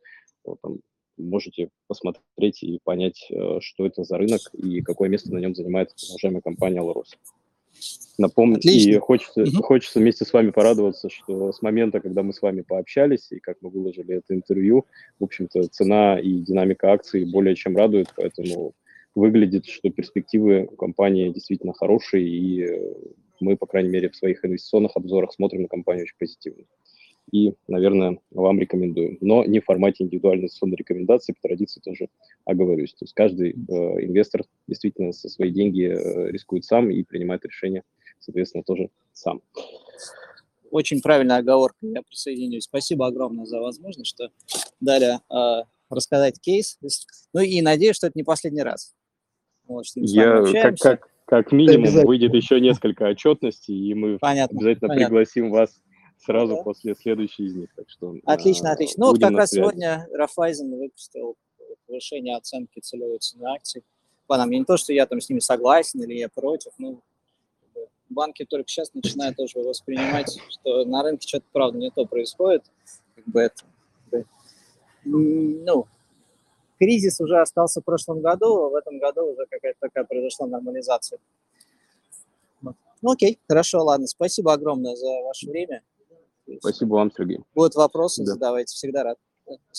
[0.63, 0.79] там,
[1.19, 5.95] можете посмотреть и понять, э, что это за рынок и какое место на нем занимает
[6.11, 7.17] уважаемая компания «Алрос».
[8.19, 9.63] Напомню, и хочется, Мгм.
[9.63, 13.59] хочется вместе с вами порадоваться, что с момента, когда мы с вами пообщались и как
[13.61, 14.87] мы выложили это интервью,
[15.21, 18.75] в общем-то, цена и динамика акций более чем радует, поэтому
[19.15, 22.95] выглядит, что перспективы у компании действительно хорошие, и э,
[23.41, 26.65] мы, по крайней мере, в своих инвестиционных обзорах смотрим на компанию очень позитивно.
[27.31, 29.19] И, наверное, вам рекомендуем.
[29.21, 32.09] Но не в формате индивидуальной инвестиционной рекомендации, по традиции тоже
[32.45, 32.93] оговорюсь.
[32.95, 37.83] То есть каждый э, инвестор действительно со свои деньги э, рискует сам и принимает решение,
[38.19, 39.43] соответственно, тоже сам.
[40.71, 42.65] Очень правильная оговорка, я присоединюсь.
[42.65, 44.31] Спасибо огромное за возможность, что
[44.81, 46.79] дали э, рассказать кейс.
[47.33, 48.95] Ну и надеюсь, что это не последний раз.
[49.67, 53.95] Вот, что мы с вами Я, как, как, как минимум выйдет еще несколько отчетностей, и
[53.95, 54.57] мы Понятно.
[54.57, 55.07] обязательно понятно.
[55.07, 55.79] пригласим вас
[56.21, 56.63] сразу Ага.
[56.65, 57.69] после следующей из них.
[57.75, 59.05] Так что, Отлично, а, отлично.
[59.05, 59.61] Ну, вот как раз связи.
[59.63, 61.37] сегодня Рафайзен выпустил
[61.87, 63.85] повышение оценки целевой цены акций.
[64.29, 66.99] Ладно, не то, что я там с ними согласен или я против, бы
[68.11, 72.63] банки только сейчас начинают тоже воспринимать, что на рынке что-то, правда, не то происходит.
[73.15, 73.63] Как бы это,
[74.11, 74.27] как бы,
[75.07, 75.87] м, ну,
[76.79, 81.19] кризис уже остался в прошлом году, а в этом году уже какая-то такая произошла нормализация.
[83.01, 84.09] Ну, окей, хорошо, ладно.
[84.09, 85.83] Спасибо огромное за ваше время.
[86.61, 87.41] Спасибо вам, Сергей.
[87.55, 88.33] Будут вопросы, Да.
[88.33, 89.19] задавайте, всегда рад.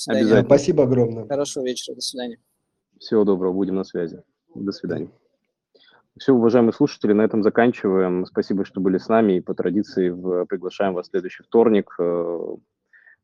[0.08, 0.44] Обязательно.
[0.44, 1.28] Спасибо огромное.
[1.28, 2.40] Хорошего вечера, до свидания.
[3.00, 4.22] Всего доброго, будем на связи.
[4.56, 5.10] До свидания.
[6.18, 8.26] Все, уважаемые слушатели, на этом заканчиваем.
[8.26, 9.38] Спасибо, что были с нами.
[9.38, 10.10] И по традиции
[10.46, 12.56] приглашаем вас в следующий вторник э,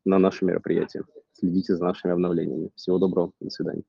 [0.05, 1.03] на наше мероприятие.
[1.33, 2.69] Следите за нашими обновлениями.
[2.75, 3.83] Всего доброго, до свидания.